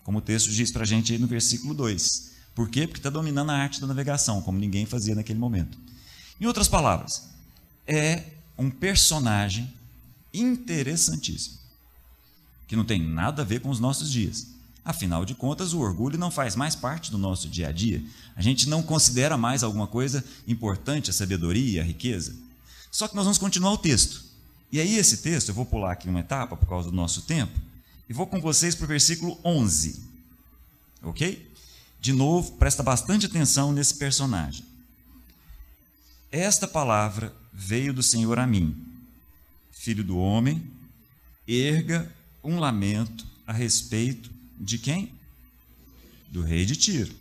como 0.02 0.18
o 0.18 0.20
texto 0.20 0.50
diz 0.50 0.72
para 0.72 0.82
a 0.82 0.86
gente 0.86 1.12
aí 1.12 1.18
no 1.18 1.28
versículo 1.28 1.74
2. 1.74 2.30
Por 2.54 2.68
quê? 2.68 2.86
Porque 2.86 2.98
está 2.98 3.10
dominando 3.10 3.50
a 3.50 3.56
arte 3.56 3.80
da 3.80 3.86
navegação, 3.86 4.42
como 4.42 4.58
ninguém 4.58 4.84
fazia 4.84 5.14
naquele 5.14 5.38
momento. 5.38 5.78
Em 6.40 6.46
outras 6.46 6.66
palavras, 6.66 7.28
é 7.86 8.24
um 8.58 8.68
personagem 8.68 9.72
interessantíssimo, 10.34 11.58
que 12.66 12.74
não 12.74 12.84
tem 12.84 13.00
nada 13.00 13.42
a 13.42 13.44
ver 13.44 13.60
com 13.60 13.70
os 13.70 13.78
nossos 13.78 14.10
dias. 14.10 14.48
Afinal 14.84 15.24
de 15.24 15.34
contas, 15.34 15.72
o 15.72 15.80
orgulho 15.80 16.18
não 16.18 16.30
faz 16.30 16.56
mais 16.56 16.74
parte 16.74 17.10
do 17.10 17.18
nosso 17.18 17.48
dia 17.48 17.68
a 17.68 17.72
dia. 17.72 18.02
A 18.34 18.42
gente 18.42 18.68
não 18.68 18.82
considera 18.82 19.36
mais 19.36 19.62
alguma 19.62 19.86
coisa 19.86 20.24
importante 20.48 21.10
a 21.10 21.12
sabedoria, 21.12 21.82
a 21.82 21.84
riqueza. 21.84 22.34
Só 22.90 23.06
que 23.06 23.14
nós 23.14 23.24
vamos 23.24 23.38
continuar 23.38 23.72
o 23.72 23.78
texto. 23.78 24.24
E 24.72 24.80
aí, 24.80 24.96
esse 24.96 25.18
texto, 25.18 25.48
eu 25.48 25.54
vou 25.54 25.66
pular 25.66 25.92
aqui 25.92 26.08
uma 26.08 26.20
etapa 26.20 26.56
por 26.56 26.66
causa 26.66 26.90
do 26.90 26.96
nosso 26.96 27.22
tempo, 27.22 27.58
e 28.08 28.12
vou 28.12 28.26
com 28.26 28.40
vocês 28.40 28.74
para 28.74 28.84
o 28.84 28.88
versículo 28.88 29.38
11. 29.44 30.00
Ok? 31.02 31.50
De 32.00 32.12
novo, 32.12 32.52
presta 32.52 32.82
bastante 32.82 33.26
atenção 33.26 33.72
nesse 33.72 33.94
personagem. 33.94 34.64
Esta 36.32 36.66
palavra 36.66 37.34
veio 37.52 37.92
do 37.92 38.02
Senhor 38.02 38.38
a 38.38 38.46
mim, 38.46 38.76
filho 39.70 40.02
do 40.02 40.16
homem, 40.16 40.62
erga 41.46 42.10
um 42.42 42.58
lamento 42.58 43.26
a 43.46 43.52
respeito 43.52 44.30
de 44.60 44.78
quem? 44.78 45.12
Do 46.30 46.42
rei 46.42 46.66
de 46.66 46.76
Tiro. 46.76 47.14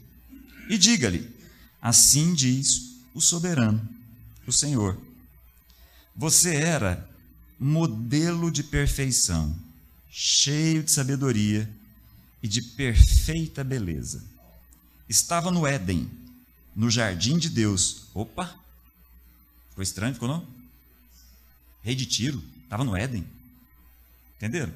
E 0.69 0.77
diga-lhe: 0.77 1.33
Assim 1.81 2.33
diz 2.33 2.97
o 3.13 3.21
soberano, 3.21 3.87
o 4.45 4.51
Senhor. 4.51 4.99
Você 6.15 6.53
era 6.55 7.09
modelo 7.57 8.51
de 8.51 8.61
perfeição, 8.61 9.57
cheio 10.09 10.83
de 10.83 10.91
sabedoria 10.91 11.69
e 12.43 12.47
de 12.47 12.61
perfeita 12.61 13.63
beleza. 13.63 14.23
Estava 15.07 15.49
no 15.49 15.65
Éden, 15.65 16.09
no 16.75 16.89
jardim 16.89 17.37
de 17.37 17.49
Deus. 17.49 18.07
Opa! 18.13 18.53
Ficou 19.69 19.81
estranho, 19.83 20.13
ficou 20.13 20.27
não? 20.27 20.45
Rei 21.81 21.95
de 21.95 22.05
Tiro, 22.05 22.43
estava 22.63 22.83
no 22.83 22.95
Éden. 22.95 23.25
Entenderam? 24.35 24.73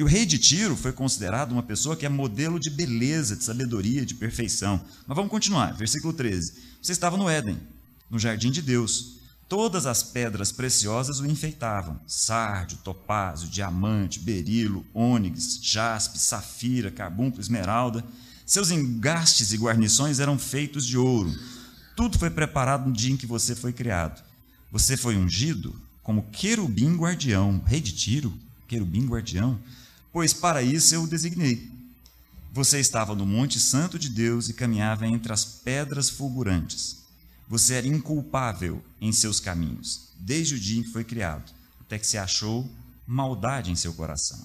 E 0.00 0.02
o 0.02 0.06
rei 0.06 0.24
de 0.24 0.38
Tiro 0.38 0.74
foi 0.76 0.92
considerado 0.92 1.52
uma 1.52 1.62
pessoa 1.62 1.94
que 1.94 2.06
é 2.06 2.08
modelo 2.08 2.58
de 2.58 2.70
beleza, 2.70 3.36
de 3.36 3.44
sabedoria, 3.44 4.06
de 4.06 4.14
perfeição. 4.14 4.80
Mas 5.06 5.14
vamos 5.14 5.30
continuar, 5.30 5.76
versículo 5.76 6.14
13. 6.14 6.54
Você 6.80 6.92
estava 6.92 7.18
no 7.18 7.28
Éden, 7.28 7.60
no 8.08 8.18
jardim 8.18 8.50
de 8.50 8.62
Deus. 8.62 9.18
Todas 9.46 9.84
as 9.84 10.02
pedras 10.02 10.52
preciosas 10.52 11.20
o 11.20 11.26
enfeitavam: 11.26 12.00
sárdio, 12.06 12.78
topázio, 12.78 13.50
diamante, 13.50 14.20
berilo, 14.20 14.86
ônix, 14.94 15.60
jaspe, 15.62 16.18
safira, 16.18 16.90
carbunco, 16.90 17.38
esmeralda. 17.38 18.02
Seus 18.46 18.70
engastes 18.70 19.52
e 19.52 19.58
guarnições 19.58 20.18
eram 20.18 20.38
feitos 20.38 20.86
de 20.86 20.96
ouro. 20.96 21.30
Tudo 21.94 22.18
foi 22.18 22.30
preparado 22.30 22.88
no 22.88 22.94
dia 22.94 23.12
em 23.12 23.18
que 23.18 23.26
você 23.26 23.54
foi 23.54 23.74
criado. 23.74 24.24
Você 24.72 24.96
foi 24.96 25.18
ungido 25.18 25.78
como 26.02 26.30
querubim 26.32 26.96
guardião, 26.96 27.62
rei 27.66 27.82
de 27.82 27.92
Tiro, 27.92 28.32
querubim 28.66 29.04
guardião 29.04 29.60
pois 30.12 30.32
para 30.32 30.62
isso 30.62 30.94
eu 30.94 31.04
o 31.04 31.06
designei. 31.06 31.70
Você 32.52 32.80
estava 32.80 33.14
no 33.14 33.24
Monte 33.24 33.60
Santo 33.60 33.98
de 33.98 34.08
Deus 34.08 34.48
e 34.48 34.54
caminhava 34.54 35.06
entre 35.06 35.32
as 35.32 35.44
pedras 35.44 36.10
fulgurantes. 36.10 36.96
Você 37.48 37.74
era 37.74 37.86
inculpável 37.86 38.82
em 39.00 39.12
seus 39.12 39.38
caminhos, 39.38 40.08
desde 40.18 40.56
o 40.56 40.58
dia 40.58 40.80
em 40.80 40.82
que 40.82 40.90
foi 40.90 41.04
criado, 41.04 41.52
até 41.80 41.98
que 41.98 42.06
se 42.06 42.18
achou 42.18 42.68
maldade 43.06 43.70
em 43.70 43.76
seu 43.76 43.92
coração. 43.92 44.38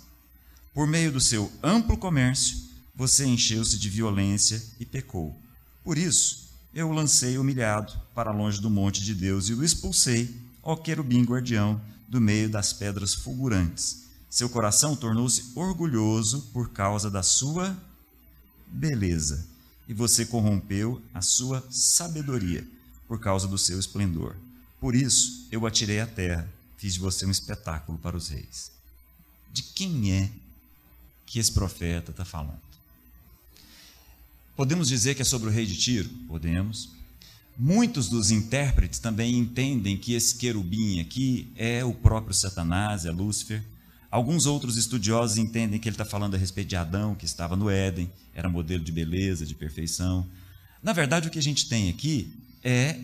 Por 0.74 0.88
meio 0.88 1.12
do 1.12 1.20
seu 1.20 1.52
amplo 1.64 1.98
comércio, 1.98 2.58
você 2.96 3.26
encheu-se 3.26 3.78
de 3.78 3.90
violência 3.90 4.62
e 4.80 4.86
pecou. 4.86 5.40
Por 5.84 5.98
isso, 5.98 6.50
eu 6.74 6.90
o 6.90 6.94
lancei 6.94 7.38
humilhado 7.38 7.94
para 8.14 8.32
longe 8.32 8.62
do 8.62 8.70
monte 8.70 9.04
de 9.04 9.16
Deus 9.16 9.50
e 9.50 9.54
o 9.54 9.64
expulsei, 9.64 10.36
ó 10.62 10.76
querubim 10.76 11.24
guardião, 11.24 11.82
do 12.08 12.22
meio 12.22 12.50
das 12.50 12.72
pedras 12.72 13.14
fulgurantes 13.14 14.05
seu 14.36 14.50
coração 14.50 14.98
tornou-se 14.98 15.54
orgulhoso 15.56 16.50
por 16.52 16.72
causa 16.72 17.10
da 17.10 17.24
sua 17.24 17.74
beleza, 18.68 19.48
e 19.88 19.94
você 19.94 20.26
corrompeu 20.26 21.02
a 21.14 21.22
sua 21.22 21.66
sabedoria 21.72 22.68
por 23.08 23.18
causa 23.18 23.48
do 23.48 23.58
seu 23.58 23.80
esplendor. 23.80 24.36
Por 24.78 24.94
isso 24.94 25.48
eu 25.50 25.66
atirei 25.66 26.02
à 26.02 26.06
terra, 26.06 26.52
fiz 26.78 26.96
de 26.96 27.00
você 27.00 27.26
um 27.26 27.32
espetáculo 27.32 27.98
para 27.98 28.18
os 28.18 28.28
reis. 28.28 28.74
De 29.54 29.64
quem 29.64 30.12
é 30.12 30.30
que 31.26 31.40
esse 31.40 31.54
profeta 31.54 32.12
está 32.12 32.26
falando? 32.26 32.60
Podemos 34.54 34.90
dizer 34.90 35.16
que 35.16 35.22
é 35.22 35.26
sobre 35.26 35.48
o 35.48 35.52
rei 35.52 35.66
de 35.66 35.78
Tiro? 35.78 36.10
Podemos. 36.28 36.90
Muitos 37.58 38.10
dos 38.10 38.32
intérpretes 38.32 39.00
também 39.00 39.40
entendem 39.40 39.98
que 39.98 40.12
esse 40.12 40.36
querubim 40.36 41.00
aqui 41.00 41.50
é 41.56 41.86
o 41.86 41.94
próprio 41.94 42.34
Satanás, 42.34 43.06
é 43.06 43.12
Lúcifer. 43.12 43.64
Alguns 44.16 44.46
outros 44.46 44.78
estudiosos 44.78 45.36
entendem 45.36 45.78
que 45.78 45.90
ele 45.90 45.94
está 45.94 46.06
falando 46.06 46.36
a 46.36 46.38
respeito 46.38 46.70
de 46.70 46.78
Adão, 46.78 47.16
que 47.16 47.26
estava 47.26 47.58
no 47.58 47.70
Éden, 47.70 48.10
era 48.34 48.48
modelo 48.48 48.82
de 48.82 48.90
beleza, 48.90 49.46
de 49.46 49.54
perfeição. 49.54 50.26
Na 50.82 50.94
verdade, 50.94 51.28
o 51.28 51.30
que 51.30 51.38
a 51.38 51.44
gente 51.44 51.68
tem 51.68 51.90
aqui 51.90 52.34
é 52.64 52.98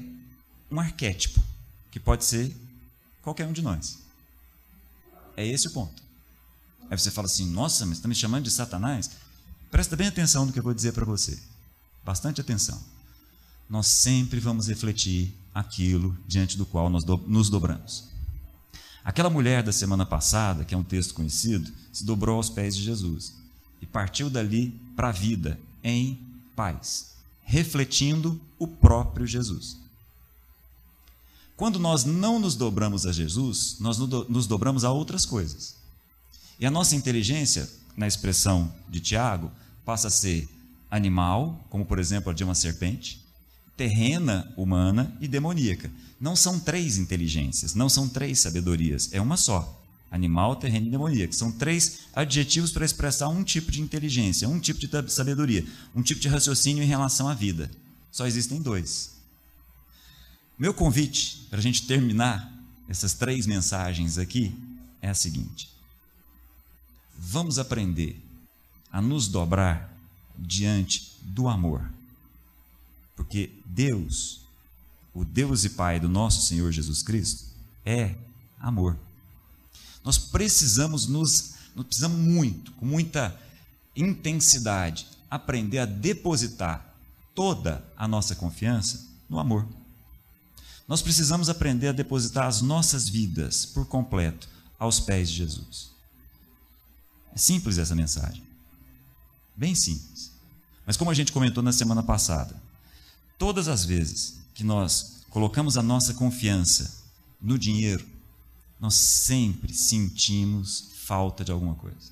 um 0.71 0.79
arquétipo, 0.79 1.43
que 1.91 1.99
pode 1.99 2.23
ser 2.23 2.55
qualquer 3.21 3.45
um 3.45 3.51
de 3.51 3.61
nós. 3.61 3.99
É 5.35 5.45
esse 5.45 5.67
o 5.67 5.71
ponto. 5.71 6.01
Aí 6.89 6.97
você 6.97 7.11
fala 7.11 7.25
assim: 7.25 7.45
nossa, 7.45 7.85
mas 7.85 7.97
está 7.97 8.07
me 8.07 8.15
chamando 8.15 8.45
de 8.45 8.51
Satanás? 8.51 9.11
Presta 9.69 9.97
bem 9.97 10.07
atenção 10.07 10.45
no 10.45 10.53
que 10.53 10.59
eu 10.59 10.63
vou 10.63 10.73
dizer 10.73 10.93
para 10.93 11.03
você. 11.03 11.37
Bastante 12.05 12.39
atenção. 12.39 12.81
Nós 13.69 13.87
sempre 13.87 14.39
vamos 14.39 14.69
refletir 14.69 15.37
aquilo 15.53 16.17
diante 16.25 16.57
do 16.57 16.65
qual 16.65 16.89
nós 16.89 17.03
nos 17.27 17.49
dobramos. 17.49 18.10
Aquela 19.03 19.29
mulher 19.29 19.63
da 19.63 19.71
semana 19.71 20.05
passada, 20.05 20.63
que 20.63 20.75
é 20.75 20.77
um 20.77 20.83
texto 20.83 21.13
conhecido, 21.13 21.71
se 21.91 22.03
dobrou 22.03 22.35
aos 22.35 22.49
pés 22.49 22.75
de 22.75 22.83
Jesus 22.83 23.33
e 23.81 23.85
partiu 23.85 24.29
dali 24.29 24.79
para 24.95 25.09
a 25.09 25.11
vida 25.11 25.59
em 25.83 26.19
paz, 26.55 27.13
refletindo 27.43 28.39
o 28.59 28.67
próprio 28.67 29.25
Jesus. 29.25 29.77
Quando 31.57 31.79
nós 31.79 32.05
não 32.05 32.39
nos 32.39 32.55
dobramos 32.55 33.05
a 33.05 33.11
Jesus, 33.11 33.77
nós 33.79 33.97
nos 33.97 34.47
dobramos 34.47 34.83
a 34.83 34.91
outras 34.91 35.25
coisas. 35.25 35.75
E 36.59 36.65
a 36.65 36.71
nossa 36.71 36.95
inteligência, 36.95 37.69
na 37.97 38.07
expressão 38.07 38.71
de 38.87 38.99
Tiago, 38.99 39.51
passa 39.83 40.07
a 40.07 40.11
ser 40.11 40.47
animal, 40.89 41.63
como 41.69 41.85
por 41.85 41.99
exemplo 41.99 42.31
a 42.31 42.33
de 42.33 42.43
uma 42.43 42.55
serpente, 42.55 43.23
terrena, 43.75 44.51
humana 44.55 45.15
e 45.19 45.27
demoníaca. 45.27 45.91
Não 46.19 46.35
são 46.35 46.59
três 46.59 46.97
inteligências, 46.97 47.73
não 47.73 47.89
são 47.89 48.07
três 48.07 48.39
sabedorias, 48.39 49.09
é 49.11 49.21
uma 49.21 49.37
só. 49.37 49.79
Animal, 50.11 50.57
terreno 50.57 50.87
e 50.87 50.89
demoníaco. 50.89 51.33
São 51.33 51.51
três 51.51 51.99
adjetivos 52.13 52.71
para 52.71 52.85
expressar 52.85 53.29
um 53.29 53.43
tipo 53.43 53.71
de 53.71 53.81
inteligência, 53.81 54.47
um 54.47 54.59
tipo 54.59 54.79
de 54.79 55.11
sabedoria, 55.11 55.65
um 55.95 56.01
tipo 56.01 56.19
de 56.19 56.27
raciocínio 56.27 56.83
em 56.83 56.87
relação 56.87 57.29
à 57.29 57.33
vida. 57.33 57.71
Só 58.11 58.27
existem 58.27 58.61
dois. 58.61 59.11
Meu 60.59 60.73
convite 60.73 61.47
para 61.49 61.59
a 61.59 61.61
gente 61.61 61.87
terminar 61.87 62.53
essas 62.89 63.13
três 63.13 63.47
mensagens 63.47 64.17
aqui 64.17 64.53
é 65.01 65.09
a 65.09 65.13
seguinte: 65.13 65.69
vamos 67.17 67.57
aprender 67.57 68.21
a 68.91 69.01
nos 69.01 69.29
dobrar 69.29 69.91
diante 70.37 71.17
do 71.21 71.47
amor. 71.47 71.89
Porque 73.15 73.51
Deus, 73.65 74.41
o 75.13 75.23
Deus 75.23 75.63
e 75.63 75.69
Pai 75.71 75.99
do 75.99 76.09
nosso 76.09 76.41
Senhor 76.47 76.71
Jesus 76.71 77.01
Cristo, 77.01 77.45
é 77.85 78.15
amor. 78.59 78.97
Nós 80.03 80.17
precisamos 80.17 81.07
nos, 81.07 81.55
nós 81.75 81.85
precisamos 81.85 82.17
muito, 82.17 82.71
com 82.73 82.85
muita 82.85 83.37
intensidade, 83.95 85.07
aprender 85.29 85.79
a 85.79 85.85
depositar 85.85 86.93
toda 87.35 87.83
a 87.95 88.07
nossa 88.07 88.35
confiança 88.35 89.07
no 89.29 89.39
amor. 89.39 89.67
Nós 90.87 91.01
precisamos 91.01 91.49
aprender 91.49 91.87
a 91.87 91.93
depositar 91.93 92.47
as 92.47 92.61
nossas 92.61 93.07
vidas 93.07 93.65
por 93.65 93.85
completo 93.85 94.49
aos 94.77 94.99
pés 94.99 95.29
de 95.29 95.37
Jesus. 95.37 95.91
É 97.33 97.37
simples 97.37 97.77
essa 97.77 97.95
mensagem. 97.95 98.43
Bem 99.55 99.75
simples. 99.75 100.31
Mas 100.85 100.97
como 100.97 101.11
a 101.11 101.13
gente 101.13 101.31
comentou 101.31 101.63
na 101.63 101.71
semana 101.71 102.03
passada, 102.03 102.55
Todas 103.41 103.67
as 103.67 103.83
vezes 103.83 104.37
que 104.53 104.63
nós 104.63 105.23
colocamos 105.31 105.75
a 105.75 105.81
nossa 105.81 106.13
confiança 106.13 107.01
no 107.41 107.57
dinheiro, 107.57 108.05
nós 108.79 108.93
sempre 108.93 109.73
sentimos 109.73 110.89
falta 110.93 111.43
de 111.43 111.51
alguma 111.51 111.73
coisa. 111.73 112.11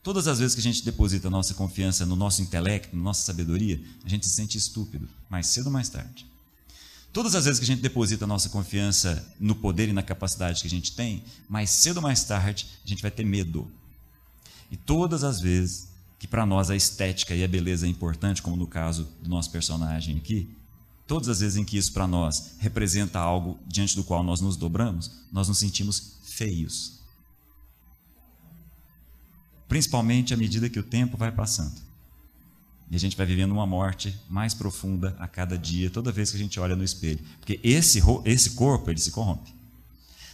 Todas 0.00 0.28
as 0.28 0.38
vezes 0.38 0.54
que 0.54 0.60
a 0.60 0.62
gente 0.62 0.84
deposita 0.84 1.26
a 1.26 1.30
nossa 1.32 1.52
confiança 1.52 2.06
no 2.06 2.14
nosso 2.14 2.40
intelecto, 2.40 2.94
na 2.94 3.02
nossa 3.02 3.26
sabedoria, 3.26 3.82
a 4.04 4.08
gente 4.08 4.24
se 4.24 4.36
sente 4.36 4.56
estúpido, 4.56 5.08
mais 5.28 5.48
cedo 5.48 5.66
ou 5.66 5.72
mais 5.72 5.88
tarde. 5.88 6.24
Todas 7.12 7.34
as 7.34 7.46
vezes 7.46 7.58
que 7.58 7.64
a 7.64 7.74
gente 7.74 7.82
deposita 7.82 8.24
a 8.24 8.28
nossa 8.28 8.50
confiança 8.50 9.26
no 9.40 9.56
poder 9.56 9.88
e 9.88 9.92
na 9.92 10.04
capacidade 10.04 10.60
que 10.60 10.68
a 10.68 10.70
gente 10.70 10.92
tem, 10.92 11.24
mais 11.48 11.70
cedo 11.70 11.96
ou 11.96 12.04
mais 12.04 12.22
tarde 12.22 12.68
a 12.84 12.88
gente 12.88 13.02
vai 13.02 13.10
ter 13.10 13.24
medo. 13.24 13.68
E 14.70 14.76
todas 14.76 15.24
as 15.24 15.40
vezes 15.40 15.87
que 16.18 16.26
para 16.26 16.44
nós 16.44 16.70
a 16.70 16.76
estética 16.76 17.34
e 17.34 17.44
a 17.44 17.48
beleza 17.48 17.86
é 17.86 17.88
importante, 17.88 18.42
como 18.42 18.56
no 18.56 18.66
caso 18.66 19.08
do 19.22 19.28
nosso 19.28 19.50
personagem 19.50 20.16
aqui, 20.16 20.48
todas 21.06 21.28
as 21.28 21.40
vezes 21.40 21.56
em 21.56 21.64
que 21.64 21.78
isso 21.78 21.92
para 21.92 22.06
nós 22.06 22.56
representa 22.58 23.18
algo 23.18 23.58
diante 23.66 23.94
do 23.94 24.04
qual 24.04 24.22
nós 24.22 24.40
nos 24.40 24.56
dobramos, 24.56 25.10
nós 25.32 25.48
nos 25.48 25.58
sentimos 25.58 26.18
feios. 26.24 26.98
principalmente 29.68 30.32
à 30.32 30.36
medida 30.36 30.70
que 30.70 30.78
o 30.78 30.82
tempo 30.82 31.16
vai 31.16 31.30
passando. 31.30 31.86
E 32.90 32.96
a 32.96 32.98
gente 32.98 33.16
vai 33.16 33.26
vivendo 33.26 33.52
uma 33.52 33.66
morte 33.66 34.18
mais 34.28 34.54
profunda 34.54 35.14
a 35.18 35.28
cada 35.28 35.58
dia, 35.58 35.90
toda 35.90 36.10
vez 36.10 36.30
que 36.30 36.38
a 36.38 36.40
gente 36.40 36.58
olha 36.58 36.74
no 36.74 36.82
espelho. 36.82 37.20
Porque 37.38 37.60
esse, 37.62 38.02
esse 38.24 38.52
corpo, 38.52 38.90
ele 38.90 38.98
se 38.98 39.10
corrompe. 39.10 39.54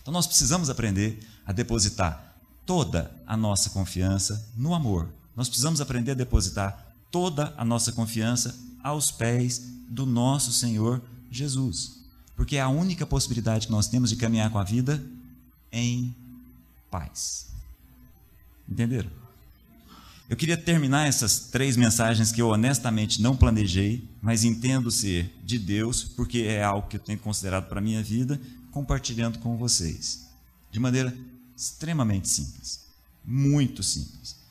Então 0.00 0.14
nós 0.14 0.26
precisamos 0.26 0.70
aprender 0.70 1.18
a 1.44 1.52
depositar 1.52 2.36
toda 2.64 3.12
a 3.26 3.36
nossa 3.36 3.70
confiança 3.70 4.48
no 4.56 4.72
amor. 4.72 5.12
Nós 5.36 5.48
precisamos 5.48 5.80
aprender 5.80 6.12
a 6.12 6.14
depositar 6.14 6.94
toda 7.10 7.54
a 7.56 7.64
nossa 7.64 7.92
confiança 7.92 8.58
aos 8.82 9.10
pés 9.10 9.62
do 9.88 10.04
nosso 10.04 10.52
Senhor 10.52 11.02
Jesus. 11.30 12.04
Porque 12.36 12.56
é 12.56 12.60
a 12.60 12.68
única 12.68 13.06
possibilidade 13.06 13.66
que 13.66 13.72
nós 13.72 13.88
temos 13.88 14.10
de 14.10 14.16
caminhar 14.16 14.50
com 14.50 14.58
a 14.58 14.64
vida 14.64 15.02
em 15.72 16.14
paz. 16.90 17.48
Entenderam? 18.68 19.10
Eu 20.28 20.36
queria 20.36 20.56
terminar 20.56 21.06
essas 21.06 21.38
três 21.38 21.76
mensagens 21.76 22.32
que 22.32 22.40
eu 22.40 22.48
honestamente 22.48 23.20
não 23.20 23.36
planejei, 23.36 24.08
mas 24.22 24.42
entendo 24.42 24.90
ser 24.90 25.30
de 25.44 25.58
Deus, 25.58 26.02
porque 26.02 26.38
é 26.40 26.64
algo 26.64 26.88
que 26.88 26.96
eu 26.96 27.00
tenho 27.00 27.18
considerado 27.18 27.68
para 27.68 27.78
a 27.78 27.82
minha 27.82 28.02
vida, 28.02 28.40
compartilhando 28.70 29.38
com 29.38 29.56
vocês. 29.56 30.26
De 30.72 30.80
maneira 30.80 31.14
extremamente 31.56 32.28
simples. 32.28 32.86
Muito 33.24 33.82
simples. 33.82 34.43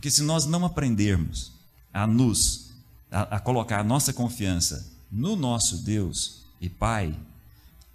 Porque 0.00 0.10
se 0.10 0.22
nós 0.22 0.46
não 0.46 0.64
aprendermos 0.64 1.52
a 1.92 2.06
nos, 2.06 2.70
a, 3.10 3.36
a 3.36 3.38
colocar 3.38 3.80
a 3.80 3.84
nossa 3.84 4.14
confiança 4.14 4.90
no 5.12 5.36
nosso 5.36 5.76
Deus 5.76 6.38
e 6.58 6.70
Pai, 6.70 7.14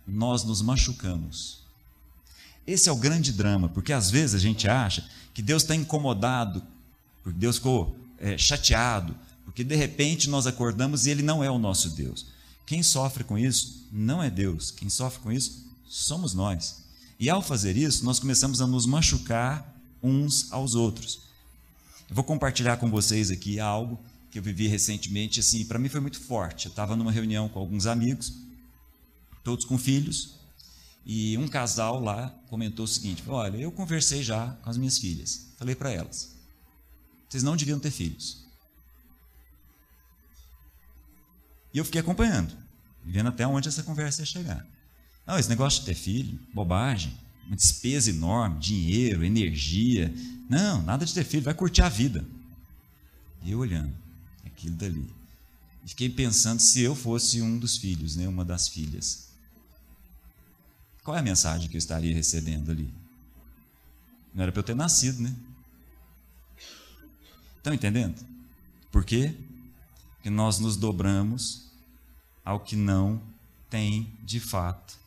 nós 0.06 0.44
nos 0.44 0.62
machucamos. 0.62 1.64
Esse 2.68 2.90
é 2.90 2.92
o 2.92 2.96
grande 2.96 3.32
drama, 3.32 3.70
porque 3.70 3.92
às 3.92 4.12
vezes 4.12 4.36
a 4.36 4.38
gente 4.38 4.68
acha 4.68 5.10
que 5.34 5.42
Deus 5.42 5.64
está 5.64 5.74
incomodado 5.74 6.62
porque 7.24 7.40
Deus 7.40 7.56
ficou 7.56 7.98
é, 8.20 8.38
chateado, 8.38 9.16
porque 9.44 9.64
de 9.64 9.76
repente 9.76 10.30
nós 10.30 10.46
acordamos 10.46 11.08
e 11.08 11.10
Ele 11.10 11.24
não 11.24 11.44
é 11.44 11.50
o 11.50 11.58
nosso 11.58 11.90
Deus. 11.90 12.28
Quem 12.68 12.84
sofre 12.84 13.24
com 13.24 13.36
isso 13.36 13.88
não 13.92 14.22
é 14.22 14.30
Deus, 14.30 14.70
quem 14.70 14.92
sofre 14.92 15.22
com 15.22 15.32
isso 15.32 15.66
somos 15.88 16.36
nós. 16.36 16.84
E 17.20 17.32
ao 17.32 17.42
fazer 17.42 17.76
isso, 17.76 18.06
nós 18.06 18.20
começamos 18.20 18.62
a 18.62 18.68
nos 18.68 18.86
machucar 18.86 19.74
uns 20.04 20.54
aos 20.54 20.76
outros. 20.76 21.25
Eu 22.10 22.16
vou 22.16 22.24
compartilhar 22.24 22.78
com 22.78 22.90
vocês 22.90 23.32
aqui 23.32 23.60
algo 23.60 24.00
que 24.30 24.40
eu 24.40 24.44
vivi 24.44 24.68
recentemente, 24.68 25.40
assim, 25.40 25.66
para 25.66 25.80
mim 25.80 25.90
foi 25.90 26.02
muito 26.02 26.20
forte. 26.20 26.66
Eu 26.66 26.70
estava 26.70 26.96
numa 26.96 27.12
reunião 27.12 27.50
com 27.50 27.60
alguns 27.60 27.88
amigos, 27.88 28.34
todos 29.44 29.66
com 29.66 29.78
filhos, 29.78 30.36
e 31.06 31.38
um 31.38 31.48
casal 31.48 32.00
lá 32.00 32.30
comentou 32.50 32.86
o 32.86 32.88
seguinte: 32.88 33.24
Olha, 33.28 33.58
eu 33.58 33.72
conversei 33.72 34.24
já 34.24 34.50
com 34.62 34.70
as 34.70 34.78
minhas 34.78 34.98
filhas, 34.98 35.54
falei 35.58 35.76
para 35.76 35.92
elas, 35.92 36.36
vocês 37.30 37.44
não 37.44 37.56
deviam 37.56 37.80
ter 37.80 37.92
filhos. 37.92 38.46
E 41.74 41.78
eu 41.78 41.86
fiquei 41.86 42.02
acompanhando, 42.02 42.56
vendo 43.04 43.30
até 43.30 43.46
onde 43.46 43.68
essa 43.68 43.84
conversa 43.84 44.22
ia 44.22 44.26
chegar. 44.26 44.66
Não, 45.26 45.38
esse 45.38 45.50
negócio 45.50 45.80
de 45.80 45.88
ter 45.88 45.96
filho, 45.96 46.40
bobagem, 46.54 47.18
uma 47.48 47.56
despesa 47.56 48.10
enorme, 48.10 48.60
dinheiro, 48.60 49.24
energia. 49.24 50.14
Não, 50.50 50.82
nada 50.82 51.06
de 51.06 51.14
ter 51.14 51.24
filho, 51.24 51.44
vai 51.44 51.54
curtir 51.54 51.82
a 51.82 51.90
vida. 51.90 52.26
E 53.44 53.52
eu 53.52 53.60
olhando 53.60 53.94
aquilo 54.46 54.76
dali. 54.76 55.08
Fiquei 55.86 56.10
pensando 56.10 56.60
se 56.60 56.82
eu 56.82 56.96
fosse 56.96 57.42
um 57.42 57.58
dos 57.58 57.78
filhos, 57.78 58.16
né, 58.16 58.28
uma 58.28 58.44
das 58.44 58.68
filhas. 58.68 59.30
Qual 61.04 61.16
é 61.16 61.20
a 61.20 61.24
mensagem 61.24 61.70
que 61.70 61.76
eu 61.76 61.80
estaria 61.80 62.14
recebendo 62.14 62.72
ali? 62.72 62.92
Não 64.34 64.42
era 64.44 64.52
para 64.52 64.60
eu 64.60 64.64
ter 64.64 64.76
nascido, 64.76 65.22
né? 65.22 65.36
Estão 67.58 67.74
entendendo? 67.74 68.26
Por 68.92 69.06
quê? 69.06 69.36
Porque 70.16 70.30
nós 70.30 70.60
nos 70.60 70.76
dobramos 70.76 71.72
ao 72.44 72.60
que 72.60 72.76
não 72.76 73.22
tem, 73.70 74.12
de 74.24 74.40
fato, 74.40 74.98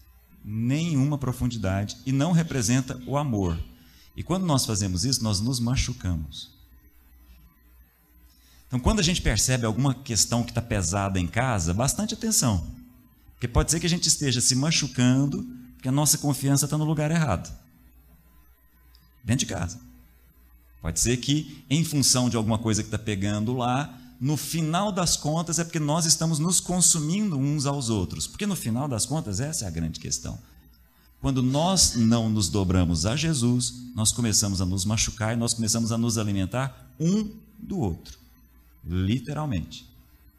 nenhuma 0.45 1.19
profundidade 1.19 1.97
e 2.07 2.13
não 2.13 2.33
representa 2.33 3.01
o 3.07 3.17
amor. 3.17 3.59
E 4.19 4.23
quando 4.25 4.45
nós 4.45 4.67
fazemos 4.67 5.05
isso, 5.05 5.23
nós 5.23 5.39
nos 5.39 5.61
machucamos. 5.61 6.51
Então, 8.67 8.81
quando 8.81 8.99
a 8.99 9.03
gente 9.03 9.23
percebe 9.23 9.65
alguma 9.65 9.95
questão 9.95 10.43
que 10.43 10.51
está 10.51 10.61
pesada 10.61 11.21
em 11.21 11.27
casa, 11.29 11.73
bastante 11.73 12.15
atenção. 12.15 12.67
Porque 13.35 13.47
pode 13.47 13.71
ser 13.71 13.79
que 13.79 13.87
a 13.87 13.89
gente 13.89 14.09
esteja 14.09 14.41
se 14.41 14.57
machucando 14.57 15.47
porque 15.75 15.89
a 15.89 15.93
nossa 15.93 16.19
confiança 16.19 16.65
está 16.65 16.77
no 16.77 16.85
lugar 16.85 17.13
errado 17.13 17.49
dentro 19.23 19.47
de 19.47 19.55
casa. 19.55 19.79
Pode 20.83 20.99
ser 20.99 21.19
que, 21.19 21.65
em 21.71 21.85
função 21.85 22.29
de 22.29 22.37
alguma 22.37 22.59
coisa 22.59 22.83
que 22.83 22.89
está 22.89 22.99
pegando 22.99 23.55
lá, 23.55 23.97
no 24.21 24.37
final 24.37 24.91
das 24.91 25.17
contas 25.17 25.61
é 25.61 25.65
porque 25.65 25.79
nós 25.79 26.07
estamos 26.07 26.41
nos 26.41 26.59
consumindo 26.59 27.39
uns 27.39 27.67
aos 27.67 27.89
outros. 27.89 28.27
Porque 28.27 28.49
no 28.49 28.57
final 28.57 28.89
das 28.89 29.07
contas, 29.07 29.39
essa 29.39 29.65
é 29.65 29.69
a 29.69 29.71
grande 29.71 30.01
questão. 30.01 30.37
Quando 31.21 31.43
nós 31.43 31.95
não 31.97 32.31
nos 32.31 32.49
dobramos 32.49 33.05
a 33.05 33.17
Jesus, 33.17 33.75
nós 33.95 34.13
começamos 34.13 34.61
a 34.61 34.67
nos 34.67 34.85
machucar 34.85 35.35
e 35.35 35.37
nós 35.37 35.53
começamos 35.53 35.91
a 35.91 35.99
nos 35.99 36.17
alimentar 36.17 36.93
um 36.99 37.31
do 37.59 37.79
outro. 37.79 38.19
Literalmente. 38.85 39.89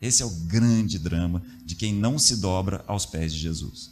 Esse 0.02 0.24
é 0.24 0.26
o 0.26 0.30
grande 0.30 0.98
drama 0.98 1.44
de 1.65 1.76
quem 1.76 1.94
não 1.94 2.18
se 2.18 2.38
dobra 2.38 2.84
aos 2.88 3.06
pés 3.06 3.34
de 3.34 3.39
Jesus. 3.39 3.92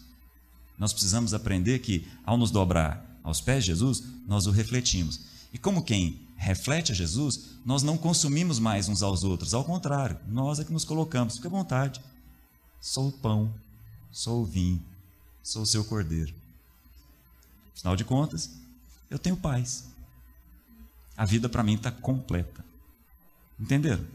Nós 0.77 0.93
precisamos 0.93 1.33
aprender 1.33 1.79
que, 1.79 2.07
ao 2.25 2.37
nos 2.37 2.51
dobrar 2.51 3.19
aos 3.23 3.41
pés 3.41 3.65
de 3.65 3.71
Jesus, 3.71 4.03
nós 4.25 4.47
o 4.47 4.51
refletimos. 4.51 5.19
E 5.51 5.57
como 5.57 5.83
quem 5.83 6.21
reflete 6.37 6.93
a 6.93 6.95
Jesus, 6.95 7.57
nós 7.65 7.83
não 7.83 7.97
consumimos 7.97 8.59
mais 8.59 8.87
uns 8.87 9.03
aos 9.03 9.23
outros. 9.25 9.53
Ao 9.53 9.65
contrário, 9.65 10.17
nós 10.29 10.59
é 10.59 10.63
que 10.63 10.71
nos 10.71 10.85
colocamos. 10.85 11.35
Fique 11.35 11.47
à 11.47 11.49
vontade. 11.49 11.99
Sou 12.79 13.09
o 13.09 13.11
pão, 13.11 13.53
sou 14.11 14.43
o 14.43 14.45
vinho, 14.45 14.81
sou 15.43 15.63
o 15.63 15.65
seu 15.65 15.83
cordeiro. 15.83 16.33
Afinal 17.77 17.95
de 17.95 18.03
contas, 18.03 18.51
eu 19.09 19.19
tenho 19.19 19.37
paz. 19.37 19.85
A 21.15 21.25
vida 21.25 21.47
para 21.47 21.63
mim 21.63 21.75
está 21.75 21.91
completa. 21.91 22.65
Entenderam? 23.59 24.05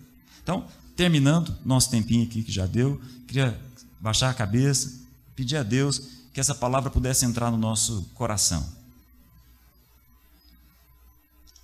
Então, 0.43 0.69
terminando 0.97 1.57
nosso 1.65 1.91
tempinho 1.91 2.27
aqui 2.27 2.43
que 2.43 2.51
já 2.51 2.67
deu, 2.67 3.01
queria 3.27 3.61
baixar 4.01 4.31
a 4.31 4.35
cabeça, 4.35 5.01
pedir 5.37 5.57
a 5.57 5.63
Deus 5.63 6.01
que 6.33 6.41
essa 6.41 6.55
palavra 6.55 6.91
pudesse 6.91 7.25
entrar 7.25 7.51
no 7.51 7.57
nosso 7.57 8.03
coração. 8.15 8.69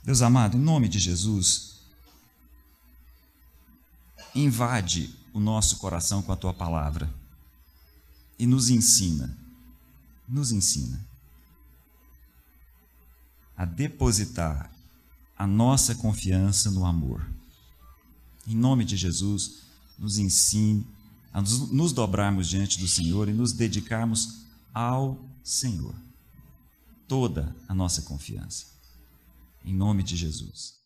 Deus 0.04 0.22
amado, 0.22 0.56
em 0.56 0.61
nome 0.61 0.88
de 0.88 1.00
Jesus, 1.00 1.80
invade 4.34 5.14
o 5.32 5.40
nosso 5.40 5.78
coração 5.78 6.22
com 6.22 6.32
a 6.32 6.37
tua 6.37 6.54
palavra 6.54 7.12
e 8.38 8.46
nos 8.46 8.70
ensina, 8.70 9.37
nos 10.28 10.52
ensina 10.52 11.08
a 13.59 13.64
depositar 13.64 14.73
a 15.37 15.44
nossa 15.44 15.97
confiança 15.97 16.71
no 16.71 16.87
amor. 16.87 17.29
Em 18.47 18.55
nome 18.55 18.85
de 18.85 18.97
Jesus, 18.97 19.62
nos 19.99 20.16
ensine 20.16 20.87
a 21.33 21.42
nos 21.42 21.92
dobrarmos 21.92 22.49
diante 22.49 22.79
do 22.79 22.87
Senhor 22.87 23.29
e 23.29 23.33
nos 23.33 23.53
dedicarmos 23.53 24.44
ao 24.73 25.29
Senhor. 25.42 25.94
Toda 27.09 27.55
a 27.66 27.75
nossa 27.75 28.03
confiança. 28.03 28.66
Em 29.64 29.75
nome 29.75 30.05
de 30.05 30.16
Jesus. 30.16 30.77